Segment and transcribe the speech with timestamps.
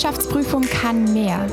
[0.00, 1.46] Wirtschaftsprüfung kann mehr.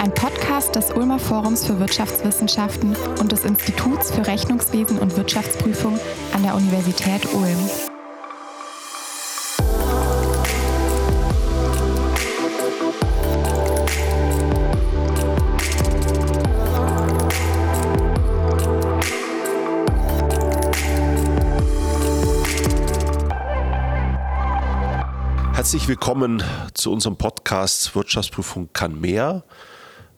[0.00, 5.98] Ein Podcast des Ulmer Forums für Wirtschaftswissenschaften und des Instituts für Rechnungswesen und Wirtschaftsprüfung
[6.32, 7.91] an der Universität Ulm.
[25.72, 26.42] Herzlich willkommen
[26.74, 29.42] zu unserem Podcast Wirtschaftsprüfung kann mehr.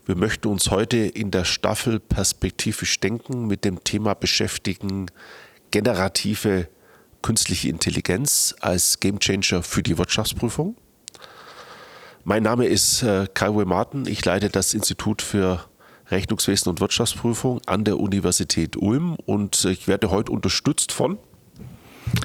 [0.05, 5.13] Wir möchten uns heute in der Staffel perspektivisch denken mit dem Thema beschäftigen,
[5.71, 6.67] generative
[7.23, 10.77] künstliche Intelligenz als Gamechanger für die Wirtschaftsprüfung.
[12.25, 14.09] Mein Name ist äh, Kai Martin.
[14.09, 15.67] Ich leite das Institut für
[16.11, 21.17] Rechnungswesen und Wirtschaftsprüfung an der Universität Ulm und ich werde heute unterstützt von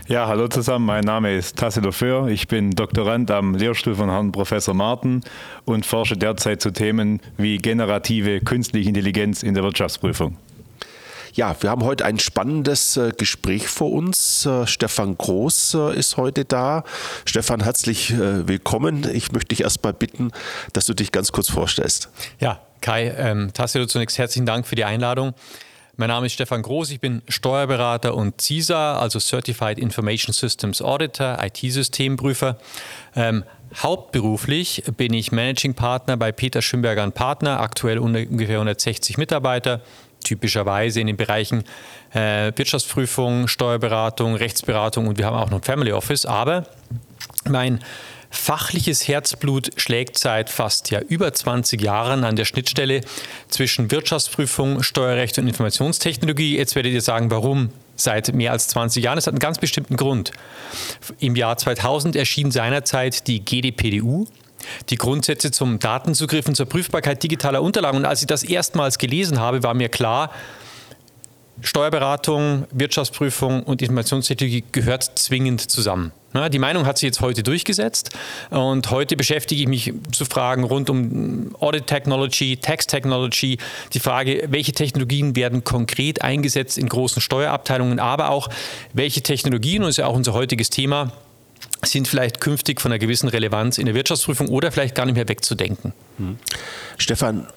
[0.08, 0.86] ja, hallo zusammen.
[0.86, 2.28] Mein Name ist Tassilo Föhr.
[2.28, 5.22] Ich bin Doktorand am Lehrstuhl von Herrn Professor Martin
[5.66, 10.38] und forsche derzeit zu Themen wie generative künstliche Intelligenz in der Wirtschaftsprüfung.
[11.34, 14.46] Ja, wir haben heute ein spannendes äh, Gespräch vor uns.
[14.46, 16.84] Äh, Stefan Groß äh, ist heute da.
[17.26, 19.08] Stefan, herzlich willkommen.
[19.14, 20.32] Ich möchte dich erstmal bitten,
[20.74, 22.10] dass du dich ganz kurz vorstellst.
[22.40, 25.34] Ja, Kai, ähm, Tassilo, zunächst herzlichen Dank für die Einladung.
[26.00, 31.40] Mein Name ist Stefan Groß, ich bin Steuerberater und CISA, also Certified Information Systems Auditor,
[31.44, 32.58] IT-Systemprüfer.
[33.18, 33.44] Ähm,
[33.84, 39.82] hauptberuflich bin ich Managing Partner bei Peter Schönberger Partner, aktuell ungefähr 160 Mitarbeiter,
[40.24, 41.66] typischerweise in den Bereichen
[42.14, 46.26] äh, Wirtschaftsprüfung, Steuerberatung, Rechtsberatung und wir haben auch noch ein Family Office.
[46.26, 46.66] Aber
[47.44, 47.84] mein
[48.32, 53.02] Fachliches Herzblut schlägt seit fast ja, über 20 Jahren an der Schnittstelle
[53.48, 56.56] zwischen Wirtschaftsprüfung, Steuerrecht und Informationstechnologie.
[56.56, 59.18] Jetzt werdet ihr sagen, warum seit mehr als 20 Jahren.
[59.18, 60.32] Es hat einen ganz bestimmten Grund.
[61.20, 64.28] Im Jahr 2000 erschien seinerzeit die GDPDU,
[64.90, 67.98] die Grundsätze zum Datenzugriff und zur Prüfbarkeit digitaler Unterlagen.
[67.98, 70.32] Und als ich das erstmals gelesen habe, war mir klar,
[71.62, 76.14] Steuerberatung, Wirtschaftsprüfung und Informationstechnologie gehört zwingend zusammen.
[76.52, 78.12] Die Meinung hat sich jetzt heute durchgesetzt
[78.52, 83.58] und heute beschäftige ich mich zu Fragen rund um Audit Technology, Tax Technology,
[83.94, 88.50] die Frage, welche Technologien werden konkret eingesetzt in großen Steuerabteilungen, aber auch
[88.94, 91.12] welche Technologien, und das ist ja auch unser heutiges Thema,
[91.84, 95.28] sind vielleicht künftig von einer gewissen Relevanz in der Wirtschaftsprüfung oder vielleicht gar nicht mehr
[95.28, 95.94] wegzudenken.
[96.18, 96.38] Hm.
[96.98, 97.48] Stefan,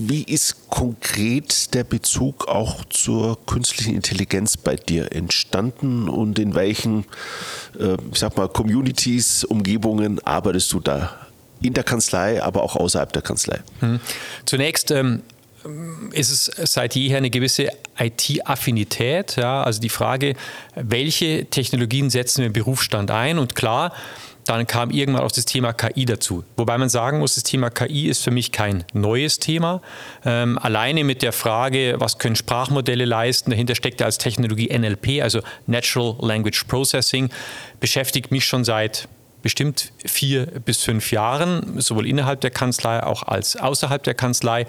[0.00, 7.04] wie ist konkret der Bezug auch zur künstlichen Intelligenz bei dir entstanden und in welchen,
[7.78, 11.14] äh, ich sag mal, Communities, Umgebungen arbeitest du da?
[11.60, 13.60] In der Kanzlei, aber auch außerhalb der Kanzlei.
[13.80, 14.00] Hm.
[14.46, 15.20] Zunächst ähm,
[16.12, 17.68] ist es seit jeher eine gewisse
[17.98, 19.36] IT-Affinität.
[19.36, 19.62] Ja?
[19.62, 20.34] Also die Frage,
[20.74, 23.38] welche Technologien setzen wir im Berufsstand ein?
[23.38, 23.92] Und klar,
[24.44, 26.44] dann kam irgendwann auch das Thema KI dazu.
[26.56, 29.80] Wobei man sagen muss, das Thema KI ist für mich kein neues Thema.
[30.24, 35.22] Ähm, alleine mit der Frage, was können Sprachmodelle leisten, dahinter steckt ja als Technologie NLP,
[35.22, 37.30] also Natural Language Processing,
[37.80, 39.08] beschäftigt mich schon seit
[39.42, 44.66] bestimmt vier bis fünf Jahren, sowohl innerhalb der Kanzlei auch als außerhalb der Kanzlei.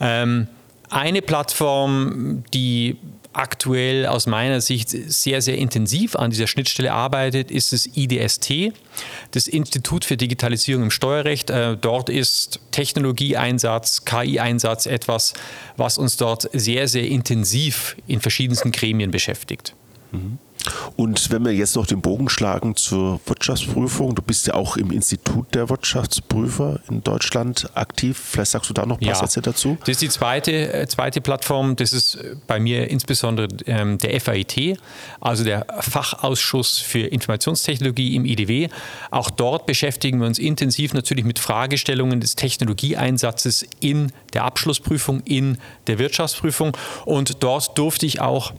[0.00, 0.48] Ähm,
[0.90, 2.96] eine Plattform, die
[3.38, 8.72] aktuell aus meiner Sicht sehr, sehr intensiv an dieser Schnittstelle arbeitet, ist das IDST,
[9.30, 11.50] das Institut für Digitalisierung im Steuerrecht.
[11.50, 15.34] Äh, dort ist Technologieeinsatz, KI-Einsatz etwas,
[15.76, 19.74] was uns dort sehr, sehr intensiv in verschiedensten Gremien beschäftigt.
[20.10, 20.38] Mhm.
[20.96, 24.90] Und wenn wir jetzt noch den Bogen schlagen zur Wirtschaftsprüfung, du bist ja auch im
[24.90, 28.18] Institut der Wirtschaftsprüfer in Deutschland aktiv.
[28.18, 29.76] Vielleicht sagst du da noch ein paar ja, Sätze dazu.
[29.80, 31.76] Das ist die zweite, äh, zweite Plattform.
[31.76, 34.78] Das ist äh, bei mir insbesondere ähm, der FAIT,
[35.20, 38.68] also der Fachausschuss für Informationstechnologie im IDW.
[39.10, 45.58] Auch dort beschäftigen wir uns intensiv natürlich mit Fragestellungen des Technologieeinsatzes in der Abschlussprüfung, in
[45.86, 46.76] der Wirtschaftsprüfung.
[47.04, 48.52] Und dort durfte ich auch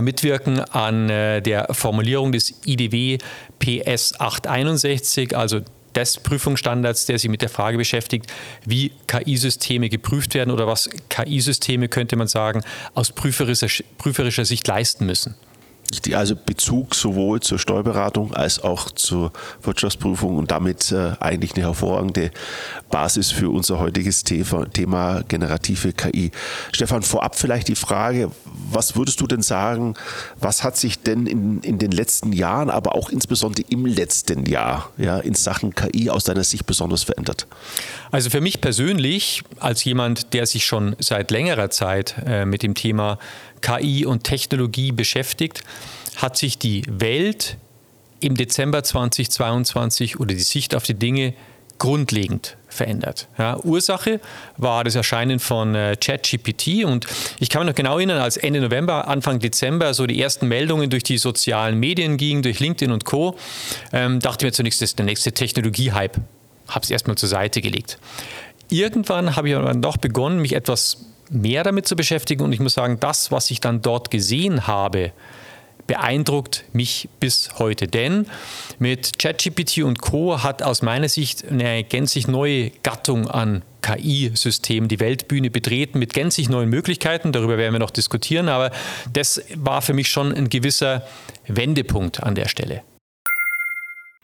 [0.00, 3.18] mitwirken an äh, der Formulierung des IDW
[3.58, 5.60] PS 861, also
[5.94, 8.26] des Prüfungsstandards, der sich mit der Frage beschäftigt,
[8.64, 12.62] wie KI-Systeme geprüft werden oder was KI-Systeme, könnte man sagen,
[12.94, 15.34] aus prüferischer, Sicht leisten müssen
[16.12, 19.32] also Bezug sowohl zur Steuerberatung als auch zur
[19.62, 22.30] Wirtschaftsprüfung und damit äh, eigentlich eine hervorragende
[22.90, 26.30] Basis für unser heutiges Thema, Thema generative KI.
[26.72, 29.94] Stefan, vorab vielleicht die Frage, was würdest du denn sagen,
[30.38, 34.90] was hat sich denn in, in den letzten Jahren, aber auch insbesondere im letzten Jahr
[34.96, 37.46] ja, in Sachen KI aus deiner Sicht besonders verändert?
[38.10, 42.74] Also für mich persönlich, als jemand, der sich schon seit längerer Zeit äh, mit dem
[42.74, 43.18] Thema
[43.60, 45.62] KI und Technologie beschäftigt,
[46.16, 47.56] hat sich die Welt
[48.20, 51.34] im Dezember 2022 oder die Sicht auf die Dinge
[51.78, 53.26] grundlegend verändert.
[53.38, 54.20] Ja, Ursache
[54.58, 57.06] war das Erscheinen von äh, ChatGPT und
[57.40, 60.90] ich kann mich noch genau erinnern, als Ende November, Anfang Dezember so die ersten Meldungen
[60.90, 63.34] durch die sozialen Medien gingen, durch LinkedIn und Co.,
[63.92, 66.18] ähm, dachte ich mir zunächst, das ist der nächste Technologie-Hype.
[66.68, 67.98] Habe es erstmal zur Seite gelegt.
[68.68, 70.98] Irgendwann habe ich aber doch begonnen, mich etwas
[71.30, 75.12] mehr damit zu beschäftigen und ich muss sagen, das, was ich dann dort gesehen habe,
[75.86, 77.88] beeindruckt mich bis heute.
[77.88, 78.26] Denn
[78.78, 80.42] mit ChatGPT und Co.
[80.42, 86.48] hat aus meiner Sicht eine gänzlich neue Gattung an KI-Systemen die Weltbühne betreten mit gänzlich
[86.48, 87.32] neuen Möglichkeiten.
[87.32, 88.48] Darüber werden wir noch diskutieren.
[88.48, 88.70] Aber
[89.12, 91.04] das war für mich schon ein gewisser
[91.48, 92.82] Wendepunkt an der Stelle.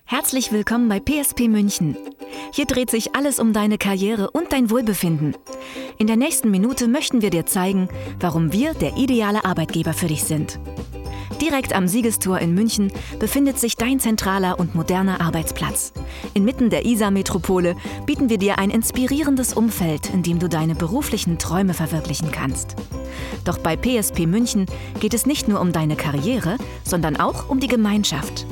[0.09, 1.97] Herzlich willkommen bei PSP München.
[2.53, 5.37] Hier dreht sich alles um deine Karriere und dein Wohlbefinden.
[5.99, 7.89] In der nächsten Minute möchten wir dir zeigen,
[8.21, 10.61] warum wir der ideale Arbeitgeber für dich sind.
[11.41, 15.93] Direkt am Siegestor in München befindet sich dein zentraler und moderner Arbeitsplatz.
[16.35, 17.75] Inmitten der Isar-Metropole
[18.07, 22.77] bieten wir dir ein inspirierendes Umfeld, in dem du deine beruflichen Träume verwirklichen kannst.
[23.45, 24.67] Doch bei PSP München
[25.01, 28.47] geht es nicht nur um deine Karriere, sondern auch um die Gemeinschaft.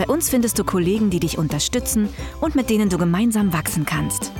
[0.00, 2.08] Bei uns findest du Kollegen, die dich unterstützen
[2.40, 4.32] und mit denen du gemeinsam wachsen kannst.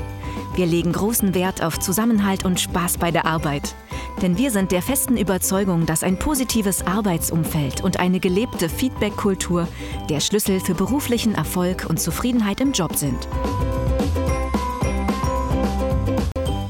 [0.54, 3.74] Wir legen großen Wert auf Zusammenhalt und Spaß bei der Arbeit.
[4.22, 9.68] Denn wir sind der festen Überzeugung, dass ein positives Arbeitsumfeld und eine gelebte Feedback-Kultur
[10.08, 13.28] der Schlüssel für beruflichen Erfolg und Zufriedenheit im Job sind.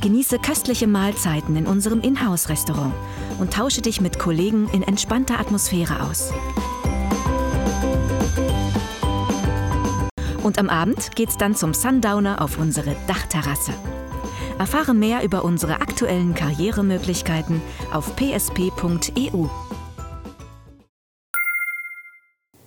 [0.00, 2.92] Genieße köstliche Mahlzeiten in unserem Inhouse-Restaurant
[3.38, 6.32] und tausche dich mit Kollegen in entspannter Atmosphäre aus.
[10.42, 13.72] Und am Abend geht's dann zum Sundowner auf unsere Dachterrasse.
[14.58, 17.60] Erfahre mehr über unsere aktuellen Karrieremöglichkeiten
[17.92, 19.46] auf psp.eu.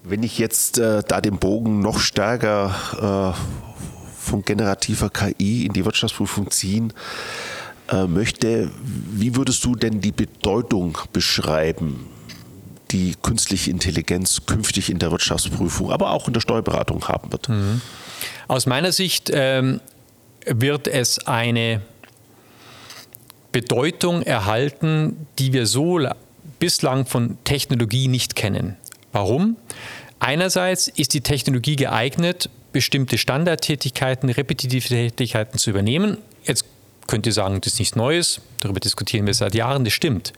[0.03, 5.85] Wenn ich jetzt äh, da den Bogen noch stärker äh, von generativer KI in die
[5.85, 6.93] Wirtschaftsprüfung ziehen
[7.89, 12.07] äh, möchte, wie würdest du denn die Bedeutung beschreiben
[12.93, 17.49] die künstliche Intelligenz künftig in der Wirtschaftsprüfung, aber auch in der Steuerberatung haben wird?
[17.49, 17.81] Mhm.
[18.47, 19.81] Aus meiner Sicht ähm,
[20.45, 21.81] wird es eine
[23.51, 25.99] Bedeutung erhalten, die wir so
[26.59, 28.77] bislang von Technologie nicht kennen.
[29.11, 29.57] Warum?
[30.19, 36.17] Einerseits ist die Technologie geeignet, bestimmte Standardtätigkeiten, repetitive Tätigkeiten zu übernehmen.
[36.43, 36.65] Jetzt
[37.07, 40.33] könnt ihr sagen, das ist nichts Neues, darüber diskutieren wir seit Jahren, das stimmt.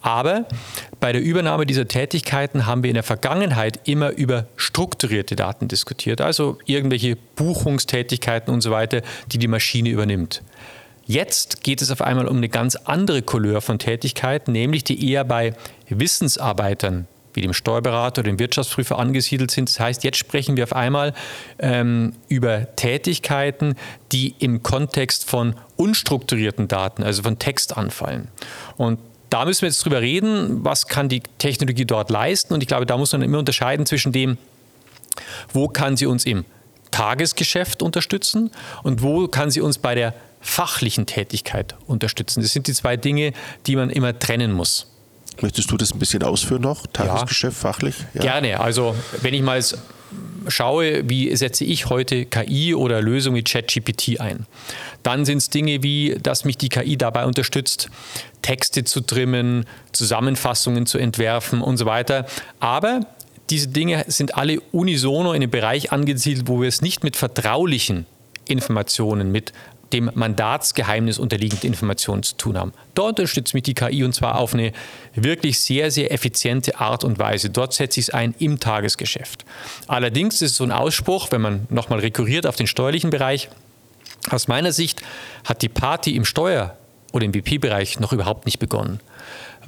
[0.00, 0.46] Aber
[0.98, 6.20] bei der Übernahme dieser Tätigkeiten haben wir in der Vergangenheit immer über strukturierte Daten diskutiert,
[6.20, 9.02] also irgendwelche Buchungstätigkeiten und so weiter,
[9.32, 10.42] die die Maschine übernimmt.
[11.06, 15.24] Jetzt geht es auf einmal um eine ganz andere Couleur von Tätigkeiten, nämlich die eher
[15.24, 15.54] bei
[15.88, 19.68] Wissensarbeitern wie dem Steuerberater oder dem Wirtschaftsprüfer angesiedelt sind.
[19.68, 21.14] Das heißt, jetzt sprechen wir auf einmal
[21.58, 23.76] ähm, über Tätigkeiten,
[24.12, 28.28] die im Kontext von unstrukturierten Daten, also von Text anfallen.
[28.76, 28.98] Und
[29.30, 32.52] da müssen wir jetzt drüber reden, was kann die Technologie dort leisten.
[32.52, 34.38] Und ich glaube, da muss man immer unterscheiden zwischen dem,
[35.52, 36.44] wo kann sie uns im
[36.90, 38.50] Tagesgeschäft unterstützen
[38.82, 42.42] und wo kann sie uns bei der fachlichen Tätigkeit unterstützen.
[42.42, 43.32] Das sind die zwei Dinge,
[43.66, 44.89] die man immer trennen muss.
[45.42, 46.86] Möchtest du das ein bisschen ausführen noch?
[46.86, 47.60] Tagesgeschäft, ja.
[47.60, 47.94] fachlich?
[48.14, 48.20] Ja.
[48.22, 48.60] Gerne.
[48.60, 49.62] Also, wenn ich mal
[50.48, 54.46] schaue, wie setze ich heute KI oder Lösungen wie ChatGPT ein,
[55.02, 57.90] dann sind es Dinge wie, dass mich die KI dabei unterstützt,
[58.42, 62.26] Texte zu trimmen, Zusammenfassungen zu entwerfen und so weiter.
[62.58, 63.00] Aber
[63.50, 68.06] diese Dinge sind alle unisono in einem Bereich angesiedelt, wo wir es nicht mit vertraulichen
[68.46, 69.52] Informationen, mit
[69.92, 72.72] dem Mandatsgeheimnis unterliegende Informationen zu tun haben.
[72.94, 74.72] Dort unterstützt mich die KI und zwar auf eine
[75.14, 77.50] wirklich sehr, sehr effiziente Art und Weise.
[77.50, 79.44] Dort setze ich es ein im Tagesgeschäft.
[79.86, 83.48] Allerdings ist es so ein Ausspruch, wenn man nochmal rekurriert auf den steuerlichen Bereich,
[84.28, 85.02] aus meiner Sicht
[85.44, 86.76] hat die Party im Steuer-
[87.12, 89.00] oder im BP-Bereich noch überhaupt nicht begonnen.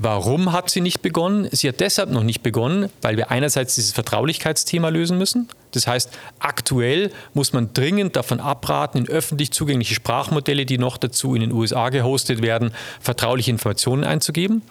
[0.05, 1.49] Warum hat sie nicht begonnen?
[1.53, 5.49] Sie hat deshalb noch nicht begonnen, weil wir einerseits dieses Vertraulichkeitsthema lösen müssen.
[5.71, 11.37] Das heißt, aktuell muss man dringend davon abraten, in öffentlich zugängliche Sprachmodelle, die noch dazu
[11.37, 14.63] in den USA gehostet werden, vertrauliche Informationen einzugeben.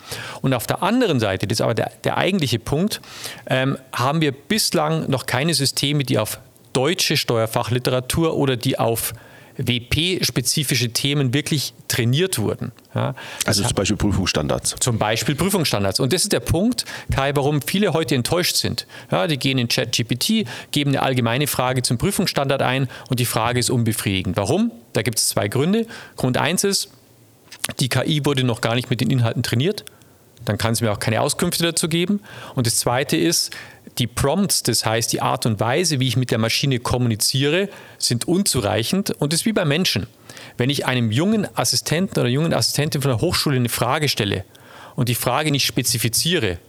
[0.42, 3.00] Und auf der anderen Seite, das ist aber der, der eigentliche Punkt,
[3.48, 6.40] ähm, haben wir bislang noch keine Systeme, die auf
[6.74, 9.14] deutsche Steuerfachliteratur oder die auf
[9.58, 12.72] WP-spezifische Themen wirklich trainiert wurden.
[12.96, 13.16] Ja,
[13.46, 14.76] also zum Beispiel Prüfungsstandards.
[14.80, 16.00] Zum Beispiel Prüfungsstandards.
[16.00, 18.88] Und das ist der Punkt, Kai, warum viele heute enttäuscht sind.
[19.12, 23.60] Ja, die gehen in ChatGPT, geben eine allgemeine Frage zum Prüfungsstandard ein und die Frage
[23.60, 24.38] ist unbefriedigend.
[24.38, 24.72] Warum?
[24.94, 25.88] Da gibt es zwei Gründe.
[26.18, 26.90] Grund eins ist,
[27.80, 29.86] die KI wurde noch gar nicht mit den Inhalten trainiert.
[30.46, 32.20] dann kann es mir auch keine Auskünfte dazu geben.
[32.56, 33.52] Und das Zweite ist,
[33.98, 38.28] die Prompts, das heißt die Art und Weise, wie ich mit der Maschine kommuniziere, sind
[38.28, 40.08] unzureichend und ist wie bei Menschen.
[40.58, 44.46] Wenn ich einem jungen Assistenten oder jungen Assistentin von der Hochschule eine Frage stelle
[44.96, 46.60] und die Frage nicht spezifiziere,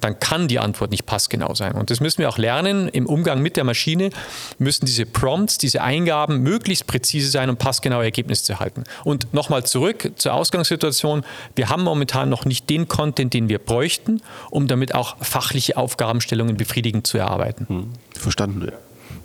[0.00, 1.72] dann kann die Antwort nicht passgenau sein.
[1.72, 2.88] Und das müssen wir auch lernen.
[2.88, 4.10] Im Umgang mit der Maschine
[4.58, 8.84] müssen diese Prompts, diese Eingaben möglichst präzise sein, um passgenaue Ergebnisse zu erhalten.
[9.04, 11.24] Und nochmal zurück zur Ausgangssituation.
[11.54, 16.56] Wir haben momentan noch nicht den Content, den wir bräuchten, um damit auch fachliche Aufgabenstellungen
[16.56, 17.66] befriedigend zu erarbeiten.
[17.68, 17.92] Hm.
[18.14, 18.72] Verstanden.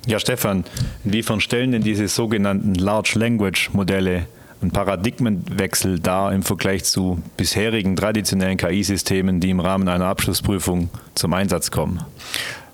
[0.08, 0.66] Ja, Stefan,
[1.06, 4.26] inwiefern stellen denn diese sogenannten Large Language Modelle
[4.62, 11.34] ein Paradigmenwechsel dar im Vergleich zu bisherigen traditionellen KI-Systemen, die im Rahmen einer Abschlussprüfung zum
[11.34, 12.04] Einsatz kommen?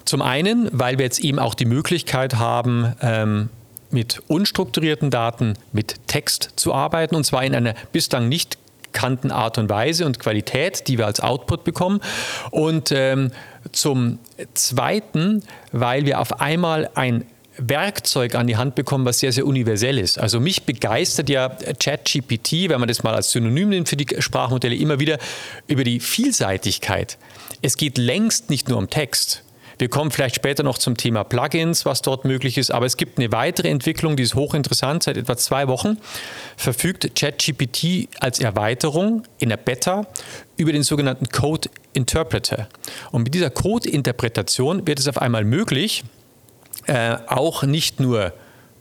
[0.06, 3.50] Zum einen, weil wir jetzt eben auch die Möglichkeit haben, ähm,
[3.90, 8.58] mit unstrukturierten Daten, mit Text zu arbeiten, und zwar in einer bislang nicht
[8.98, 12.02] bekannten Art und Weise und Qualität, die wir als Output bekommen.
[12.50, 13.32] Und ähm,
[13.72, 14.18] zum
[14.56, 17.26] Zweiten, weil wir auf einmal ein
[17.58, 20.20] Werkzeug an die Hand bekommen, was sehr, sehr universell ist.
[20.20, 24.76] Also mich begeistert ja ChatGPT, wenn man das mal als Synonym nimmt für die Sprachmodelle,
[24.76, 25.18] immer wieder
[25.68, 27.18] über die Vielseitigkeit.
[27.62, 29.44] Es geht längst nicht nur um Text.
[29.80, 33.20] Wir kommen vielleicht später noch zum Thema Plugins, was dort möglich ist, aber es gibt
[33.20, 35.04] eine weitere Entwicklung, die ist hochinteressant.
[35.04, 36.00] Seit etwa zwei Wochen
[36.56, 40.08] verfügt ChatGPT als Erweiterung in der Beta
[40.58, 42.70] über den sogenannten Code Interpreter.
[43.12, 46.04] Und mit dieser Code-Interpretation wird es auf einmal möglich,
[46.86, 48.34] äh, auch nicht nur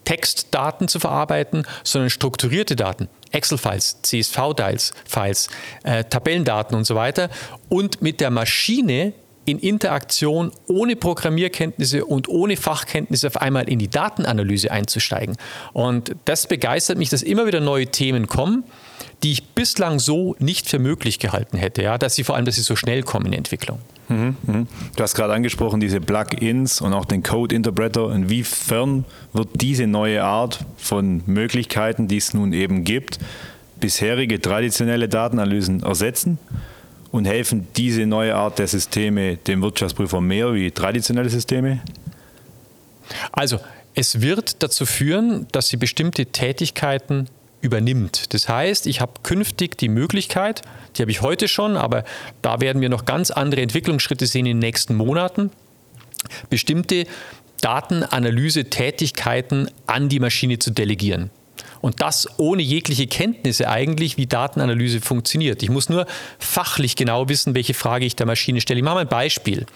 [0.04, 5.48] Textdaten zu verarbeiten, sondern strukturierte Daten, Excel-Files, CSV-Files, Files,
[5.82, 7.28] äh, Tabellendaten und so weiter
[7.68, 9.12] und mit der Maschine
[9.46, 15.36] in Interaktion ohne Programmierkenntnisse und ohne Fachkenntnisse auf einmal in die Datenanalyse einzusteigen.
[15.72, 18.64] Und das begeistert mich, dass immer wieder neue Themen kommen,
[19.22, 22.56] die ich bislang so nicht für möglich gehalten hätte, ja, dass sie vor allem, dass
[22.56, 23.78] sie so schnell kommen in Entwicklung.
[24.08, 24.66] Mhm, mhm.
[24.94, 28.12] Du hast gerade angesprochen, diese Plugins und auch den Code Interpreter.
[28.12, 33.18] Inwiefern wird diese neue Art von Möglichkeiten, die es nun eben gibt,
[33.80, 36.38] bisherige traditionelle Datenanalysen ersetzen?
[37.12, 41.80] Und helfen diese neue Art der Systeme dem Wirtschaftsprüfer mehr wie traditionelle Systeme?
[43.32, 43.58] Also,
[43.94, 47.28] es wird dazu führen, dass sie bestimmte Tätigkeiten
[47.66, 48.32] übernimmt.
[48.32, 50.62] Das heißt, ich habe künftig die Möglichkeit,
[50.96, 52.04] die habe ich heute schon, aber
[52.40, 55.50] da werden wir noch ganz andere Entwicklungsschritte sehen in den nächsten Monaten,
[56.48, 57.04] bestimmte
[57.60, 61.30] Datenanalyse-Tätigkeiten an die Maschine zu delegieren.
[61.80, 65.62] Und das ohne jegliche Kenntnisse eigentlich, wie Datenanalyse funktioniert.
[65.62, 66.06] Ich muss nur
[66.38, 68.78] fachlich genau wissen, welche Frage ich der Maschine stelle.
[68.78, 69.66] Ich mache mal ein Beispiel.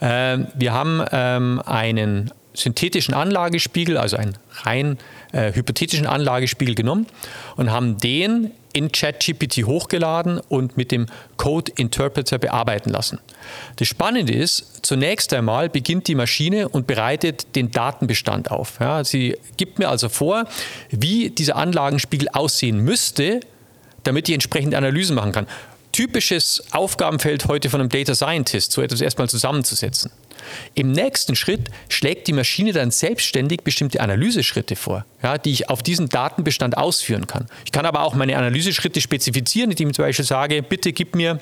[0.00, 4.98] Ähm, wir haben ähm, einen synthetischen Anlagespiegel, also einen rein
[5.32, 7.06] äh, hypothetischen Anlagespiegel genommen
[7.56, 11.06] und haben den in ChatGPT hochgeladen und mit dem
[11.38, 13.18] Code Interpreter bearbeiten lassen.
[13.76, 18.78] Das Spannende ist, zunächst einmal beginnt die Maschine und bereitet den Datenbestand auf.
[18.80, 20.44] Ja, sie gibt mir also vor,
[20.90, 23.40] wie dieser Anlagenspiegel aussehen müsste,
[24.02, 25.46] damit ich entsprechende Analysen machen kann.
[25.96, 30.10] Typisches Aufgabenfeld heute von einem Data Scientist, so etwas erstmal zusammenzusetzen.
[30.74, 35.82] Im nächsten Schritt schlägt die Maschine dann selbstständig bestimmte Analyseschritte vor, ja, die ich auf
[35.82, 37.46] diesen Datenbestand ausführen kann.
[37.64, 41.38] Ich kann aber auch meine Analyseschritte spezifizieren, indem ich zum Beispiel sage, bitte gib mir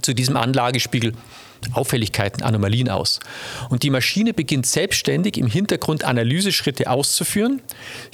[0.00, 1.12] zu diesem Anlagespiegel
[1.72, 3.20] Auffälligkeiten, Anomalien aus.
[3.70, 7.62] Und die Maschine beginnt selbstständig im Hintergrund Analyseschritte auszuführen,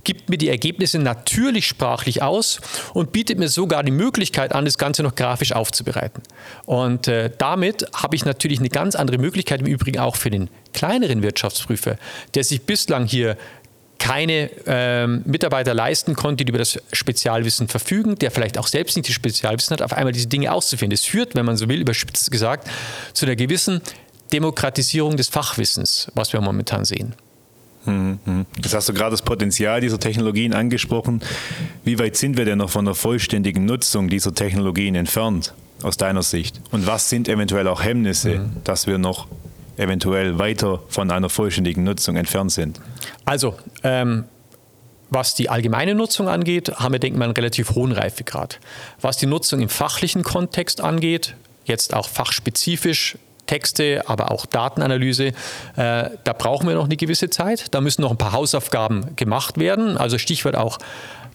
[0.04, 2.60] gibt mir die Ergebnisse natürlich sprachlich aus
[2.94, 6.22] und bietet mir sogar die Möglichkeit an, das Ganze noch grafisch aufzubereiten.
[6.66, 10.48] Und äh, damit habe ich natürlich eine ganz andere Möglichkeit, im Übrigen auch für den
[10.72, 11.96] kleineren Wirtschaftsprüfer,
[12.34, 13.36] der sich bislang hier
[14.00, 19.08] keine ähm, Mitarbeiter leisten konnte, die über das Spezialwissen verfügen, der vielleicht auch selbst nicht
[19.08, 20.90] das Spezialwissen hat, auf einmal diese Dinge auszuführen.
[20.90, 22.68] Das führt, wenn man so will, überspitzt gesagt,
[23.12, 23.82] zu einer gewissen
[24.32, 27.14] Demokratisierung des Fachwissens, was wir momentan sehen.
[27.84, 28.46] Mhm.
[28.62, 31.20] Jetzt hast du gerade das Potenzial dieser Technologien angesprochen.
[31.84, 36.22] Wie weit sind wir denn noch von der vollständigen Nutzung dieser Technologien entfernt, aus deiner
[36.22, 36.60] Sicht?
[36.70, 38.52] Und was sind eventuell auch Hemmnisse, mhm.
[38.64, 39.28] dass wir noch
[39.80, 42.80] eventuell weiter von einer vollständigen Nutzung entfernt sind?
[43.24, 44.24] Also, ähm,
[45.10, 48.60] was die allgemeine Nutzung angeht, haben wir, denke ich, einen relativ hohen Reifegrad.
[49.00, 51.34] Was die Nutzung im fachlichen Kontext angeht,
[51.64, 55.32] jetzt auch fachspezifisch, Texte, aber auch Datenanalyse, äh,
[55.74, 57.74] da brauchen wir noch eine gewisse Zeit.
[57.74, 59.96] Da müssen noch ein paar Hausaufgaben gemacht werden.
[59.96, 60.78] Also Stichwort auch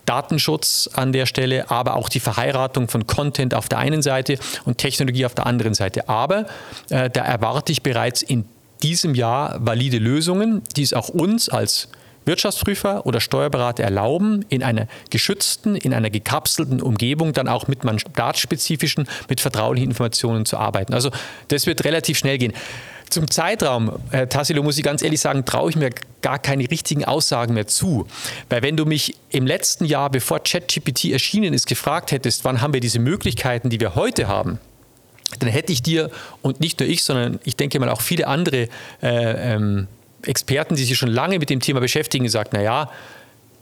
[0.05, 4.77] Datenschutz an der Stelle, aber auch die Verheiratung von Content auf der einen Seite und
[4.77, 6.09] Technologie auf der anderen Seite.
[6.09, 6.45] Aber
[6.89, 8.45] äh, da erwarte ich bereits in
[8.83, 11.89] diesem Jahr valide Lösungen, die es auch uns als
[12.25, 19.07] Wirtschaftsprüfer oder Steuerberater erlauben, in einer geschützten, in einer gekapselten Umgebung dann auch mit mandatsspezifischen,
[19.29, 20.93] mit vertraulichen Informationen zu arbeiten.
[20.93, 21.11] Also
[21.49, 22.53] das wird relativ schnell gehen.
[23.09, 27.05] Zum Zeitraum, Herr Tassilo, muss ich ganz ehrlich sagen, traue ich mir gar keine richtigen
[27.05, 28.07] Aussagen mehr zu.
[28.49, 32.73] Weil wenn du mich im letzten Jahr, bevor ChatGPT erschienen ist, gefragt hättest, wann haben
[32.73, 34.59] wir diese Möglichkeiten, die wir heute haben,
[35.39, 36.09] dann hätte ich dir,
[36.41, 38.67] und nicht nur ich, sondern ich denke mal auch viele andere
[39.01, 39.87] äh, ähm,
[40.23, 42.89] Experten, die sich schon lange mit dem Thema beschäftigen, gesagt, naja,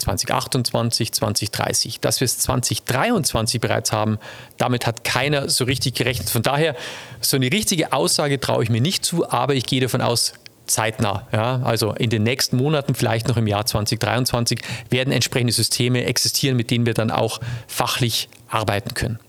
[0.04, 2.00] 2028, 2030.
[2.00, 4.20] Dass wir es 2023 bereits haben,
[4.58, 6.30] damit hat keiner so richtig gerechnet.
[6.30, 6.76] Von daher,
[7.22, 10.34] so eine richtige Aussage traue ich mir nicht zu, aber ich gehe davon aus,
[10.66, 11.28] zeitnah.
[11.32, 11.62] Ja?
[11.64, 16.72] Also in den nächsten Monaten, vielleicht noch im Jahr 2023, werden entsprechende Systeme existieren, mit
[16.72, 19.20] denen wir dann auch fachlich arbeiten können.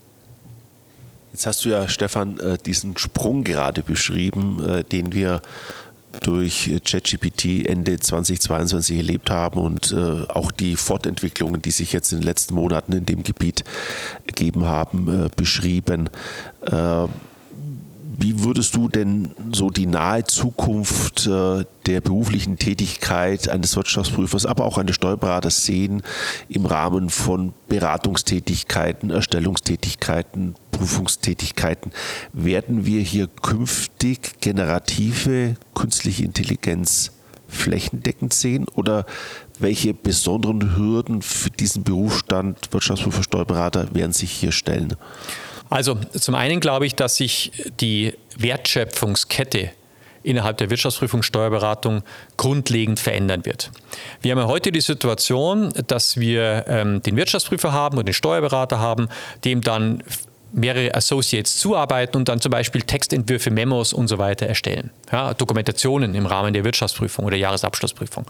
[1.33, 5.43] Jetzt hast du ja, Stefan, äh, diesen Sprung gerade beschrieben, äh, den wir
[6.23, 12.21] durch ChatGPT Ende 2022 erlebt haben und äh, auch die Fortentwicklungen, die sich jetzt in
[12.21, 13.65] den letzten Monaten in dem Gebiet
[14.27, 16.11] ergeben haben, äh, beschrieben.
[16.63, 17.07] Äh,
[18.17, 24.65] wie würdest du denn so die nahe Zukunft äh, der beruflichen Tätigkeit eines Wirtschaftsprüfers, aber
[24.65, 26.03] auch eines Steuerberaters sehen
[26.49, 30.55] im Rahmen von Beratungstätigkeiten, Erstellungstätigkeiten,
[30.85, 31.93] Prüfungstätigkeiten?
[32.35, 37.13] Werden wir hier künftig generative künstliche Intelligenz
[37.49, 39.07] flächendeckend sehen oder
[39.59, 44.95] welche besonderen Hürden für diesen Berufsstand Wirtschaftsprüfer, Steuerberater werden sich hier stellen?
[45.71, 49.71] Also zum einen glaube ich, dass sich die Wertschöpfungskette
[50.23, 52.03] innerhalb der Wirtschaftsprüfung Steuerberatung
[52.37, 53.71] grundlegend verändern wird.
[54.21, 58.81] Wir haben ja heute die Situation, dass wir ähm, den Wirtschaftsprüfer haben und den Steuerberater
[58.81, 59.09] haben,
[59.45, 60.03] dem dann
[60.55, 64.91] mehrere Associates zuarbeiten und dann zum Beispiel Textentwürfe, Memos und so weiter erstellen.
[65.11, 68.27] Ja, Dokumentationen im Rahmen der Wirtschaftsprüfung oder Jahresabschlussprüfung.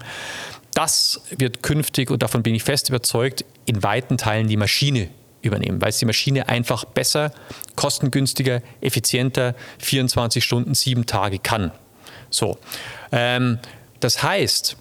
[0.73, 5.09] Das wird künftig, und davon bin ich fest überzeugt, in weiten Teilen die Maschine
[5.41, 7.31] übernehmen, weil es die Maschine einfach besser,
[7.75, 11.71] kostengünstiger, effizienter, 24 Stunden, sieben Tage kann.
[12.29, 12.57] So.
[13.11, 13.59] Ähm,
[13.99, 14.75] das heißt,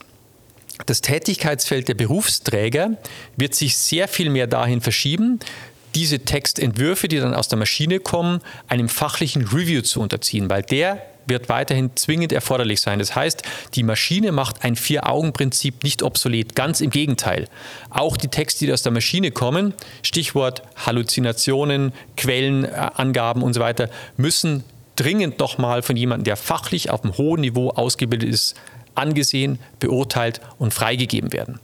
[0.87, 2.97] das Tätigkeitsfeld der Berufsträger
[3.37, 5.39] wird sich sehr viel mehr dahin verschieben,
[5.95, 11.03] diese Textentwürfe, die dann aus der Maschine kommen, einem fachlichen Review zu unterziehen, weil der
[11.27, 12.99] wird weiterhin zwingend erforderlich sein.
[12.99, 13.43] Das heißt,
[13.75, 16.55] die Maschine macht ein Vier-Augen-Prinzip nicht obsolet.
[16.55, 17.49] Ganz im Gegenteil.
[17.91, 24.65] Auch die Texte, die aus der Maschine kommen, Stichwort Halluzinationen, Quellenangaben und so weiter, müssen
[24.97, 28.55] dringend nochmal von jemandem, der fachlich auf einem hohen Niveau ausgebildet ist,
[28.95, 31.59] angesehen, beurteilt und freigegeben werden.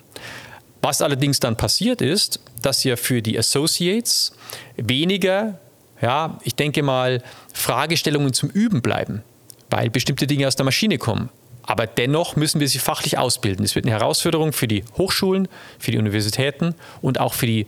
[0.83, 4.33] Was allerdings dann passiert ist, dass ja für die Associates
[4.77, 5.59] weniger,
[6.01, 9.23] ja, ich denke mal, Fragestellungen zum Üben bleiben
[9.71, 11.31] weil bestimmte Dinge aus der Maschine kommen.
[11.63, 13.65] Aber dennoch müssen wir sie fachlich ausbilden.
[13.65, 17.67] Es wird eine Herausforderung für die Hochschulen, für die Universitäten und auch für die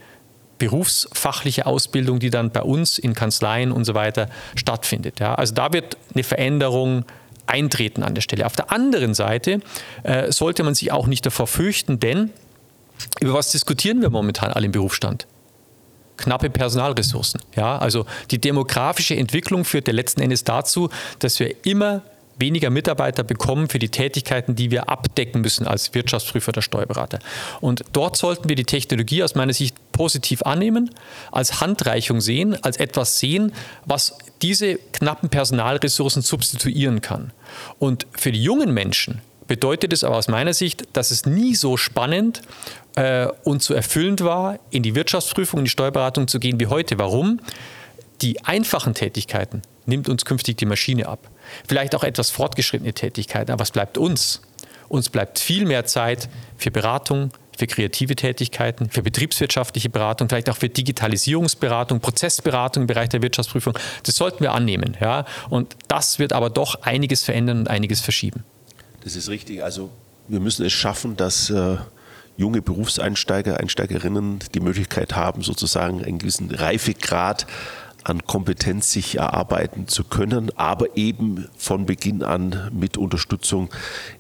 [0.59, 5.21] berufsfachliche Ausbildung, die dann bei uns in Kanzleien und so weiter stattfindet.
[5.21, 7.05] Ja, also da wird eine Veränderung
[7.47, 8.47] eintreten an der Stelle.
[8.47, 9.61] Auf der anderen Seite
[10.05, 12.31] äh, sollte man sich auch nicht davor fürchten, denn
[13.21, 15.27] über was diskutieren wir momentan alle im Berufsstand?
[16.17, 17.41] knappe Personalressourcen.
[17.57, 22.03] Ja, also die demografische Entwicklung führt letzten Endes dazu, dass wir immer
[22.39, 27.19] weniger Mitarbeiter bekommen für die Tätigkeiten, die wir abdecken müssen als Wirtschaftsprüfer oder Steuerberater.
[27.61, 30.91] Und dort sollten wir die Technologie aus meiner Sicht positiv annehmen,
[31.31, 33.53] als Handreichung sehen, als etwas sehen,
[33.85, 37.33] was diese knappen Personalressourcen substituieren kann.
[37.79, 41.77] Und für die jungen Menschen bedeutet es aber aus meiner Sicht, dass es nie so
[41.77, 42.43] spannend
[42.97, 46.99] äh, und so erfüllend war, in die Wirtschaftsprüfung, in die Steuerberatung zu gehen wie heute.
[46.99, 47.41] Warum?
[48.21, 51.29] Die einfachen Tätigkeiten nimmt uns künftig die Maschine ab.
[51.67, 54.43] Vielleicht auch etwas fortgeschrittene Tätigkeiten, aber was bleibt uns?
[54.89, 60.57] Uns bleibt viel mehr Zeit für Beratung, für kreative Tätigkeiten, für betriebswirtschaftliche Beratung, vielleicht auch
[60.57, 63.79] für Digitalisierungsberatung, Prozessberatung im Bereich der Wirtschaftsprüfung.
[64.05, 64.97] Das sollten wir annehmen.
[65.01, 65.25] Ja?
[65.51, 68.45] Und das wird aber doch einiges verändern und einiges verschieben.
[69.05, 69.63] Das ist richtig.
[69.63, 69.91] Also
[70.29, 71.77] wir müssen es schaffen, dass äh,
[72.37, 77.47] junge Berufseinsteiger, Einsteigerinnen die Möglichkeit haben, sozusagen einen gewissen Reifegrad
[78.05, 83.71] an Kompetenz sich erarbeiten zu können, aber eben von Beginn an mit Unterstützung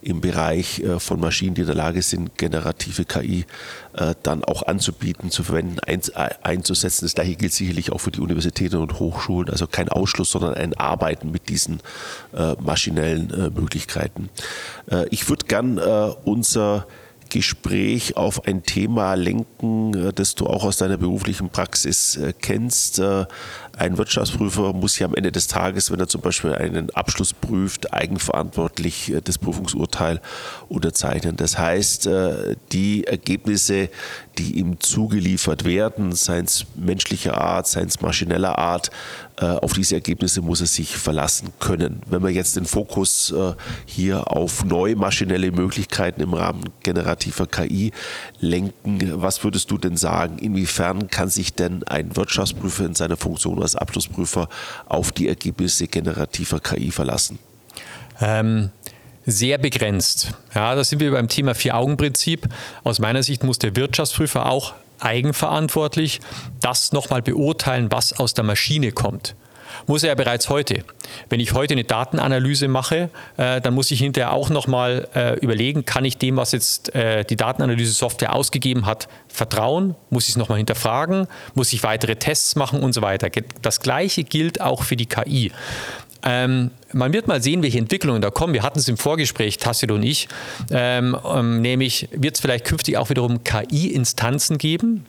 [0.00, 3.46] im Bereich äh, von Maschinen, die in der Lage sind, generative KI
[3.94, 5.78] äh, dann auch anzubieten, zu verwenden,
[6.42, 7.04] einzusetzen.
[7.04, 9.50] Das gleiche gilt sicherlich auch für die Universitäten und Hochschulen.
[9.50, 11.80] Also kein Ausschluss, sondern ein Arbeiten mit diesen
[12.34, 14.28] äh, maschinellen Möglichkeiten.
[15.10, 15.78] Ich würde gern
[16.24, 16.86] unser
[17.32, 22.98] Gespräch auf ein Thema lenken, äh, das du auch aus deiner beruflichen Praxis äh, kennst.
[22.98, 23.24] Äh,
[23.74, 27.94] ein Wirtschaftsprüfer muss ja am Ende des Tages, wenn er zum Beispiel einen Abschluss prüft,
[27.94, 30.20] eigenverantwortlich das Prüfungsurteil
[30.68, 31.36] unterzeichnen.
[31.36, 32.06] Das heißt,
[32.70, 33.88] die Ergebnisse,
[34.36, 38.90] die ihm zugeliefert werden, seien es menschlicher Art, seien es maschineller Art,
[39.38, 42.02] auf diese Ergebnisse muss er sich verlassen können.
[42.06, 43.34] Wenn wir jetzt den Fokus
[43.86, 47.92] hier auf neue maschinelle Möglichkeiten im Rahmen generativer KI
[48.40, 49.00] lenken.
[49.22, 50.38] Was würdest du denn sagen?
[50.38, 54.48] Inwiefern kann sich denn ein Wirtschaftsprüfer in seiner Funktion als Abschlussprüfer
[54.86, 57.38] auf die Ergebnisse generativer KI verlassen?
[58.20, 58.70] Ähm,
[59.24, 60.32] sehr begrenzt.
[60.54, 62.48] Ja, da sind wir beim Thema Vier-Augen-Prinzip.
[62.84, 66.20] Aus meiner Sicht muss der Wirtschaftsprüfer auch eigenverantwortlich
[66.60, 69.34] das nochmal beurteilen, was aus der Maschine kommt
[69.86, 70.84] muss er ja bereits heute.
[71.28, 75.84] Wenn ich heute eine Datenanalyse mache, äh, dann muss ich hinterher auch nochmal äh, überlegen,
[75.84, 79.94] kann ich dem, was jetzt äh, die Datenanalyse-Software ausgegeben hat, vertrauen?
[80.10, 81.26] Muss ich es nochmal hinterfragen?
[81.54, 83.28] Muss ich weitere Tests machen und so weiter?
[83.60, 85.52] Das Gleiche gilt auch für die KI.
[86.24, 88.54] Ähm, man wird mal sehen, welche Entwicklungen da kommen.
[88.54, 90.28] Wir hatten es im Vorgespräch, Tassil und ich,
[90.70, 95.06] ähm, ähm, nämlich wird es vielleicht künftig auch wiederum KI-Instanzen geben,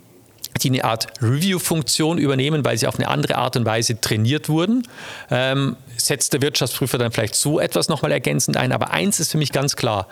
[0.61, 4.87] die eine Art Review-Funktion übernehmen, weil sie auf eine andere Art und Weise trainiert wurden.
[5.29, 8.71] Ähm, setzt der Wirtschaftsprüfer dann vielleicht so etwas nochmal ergänzend ein.
[8.71, 10.07] Aber eins ist für mich ganz klar,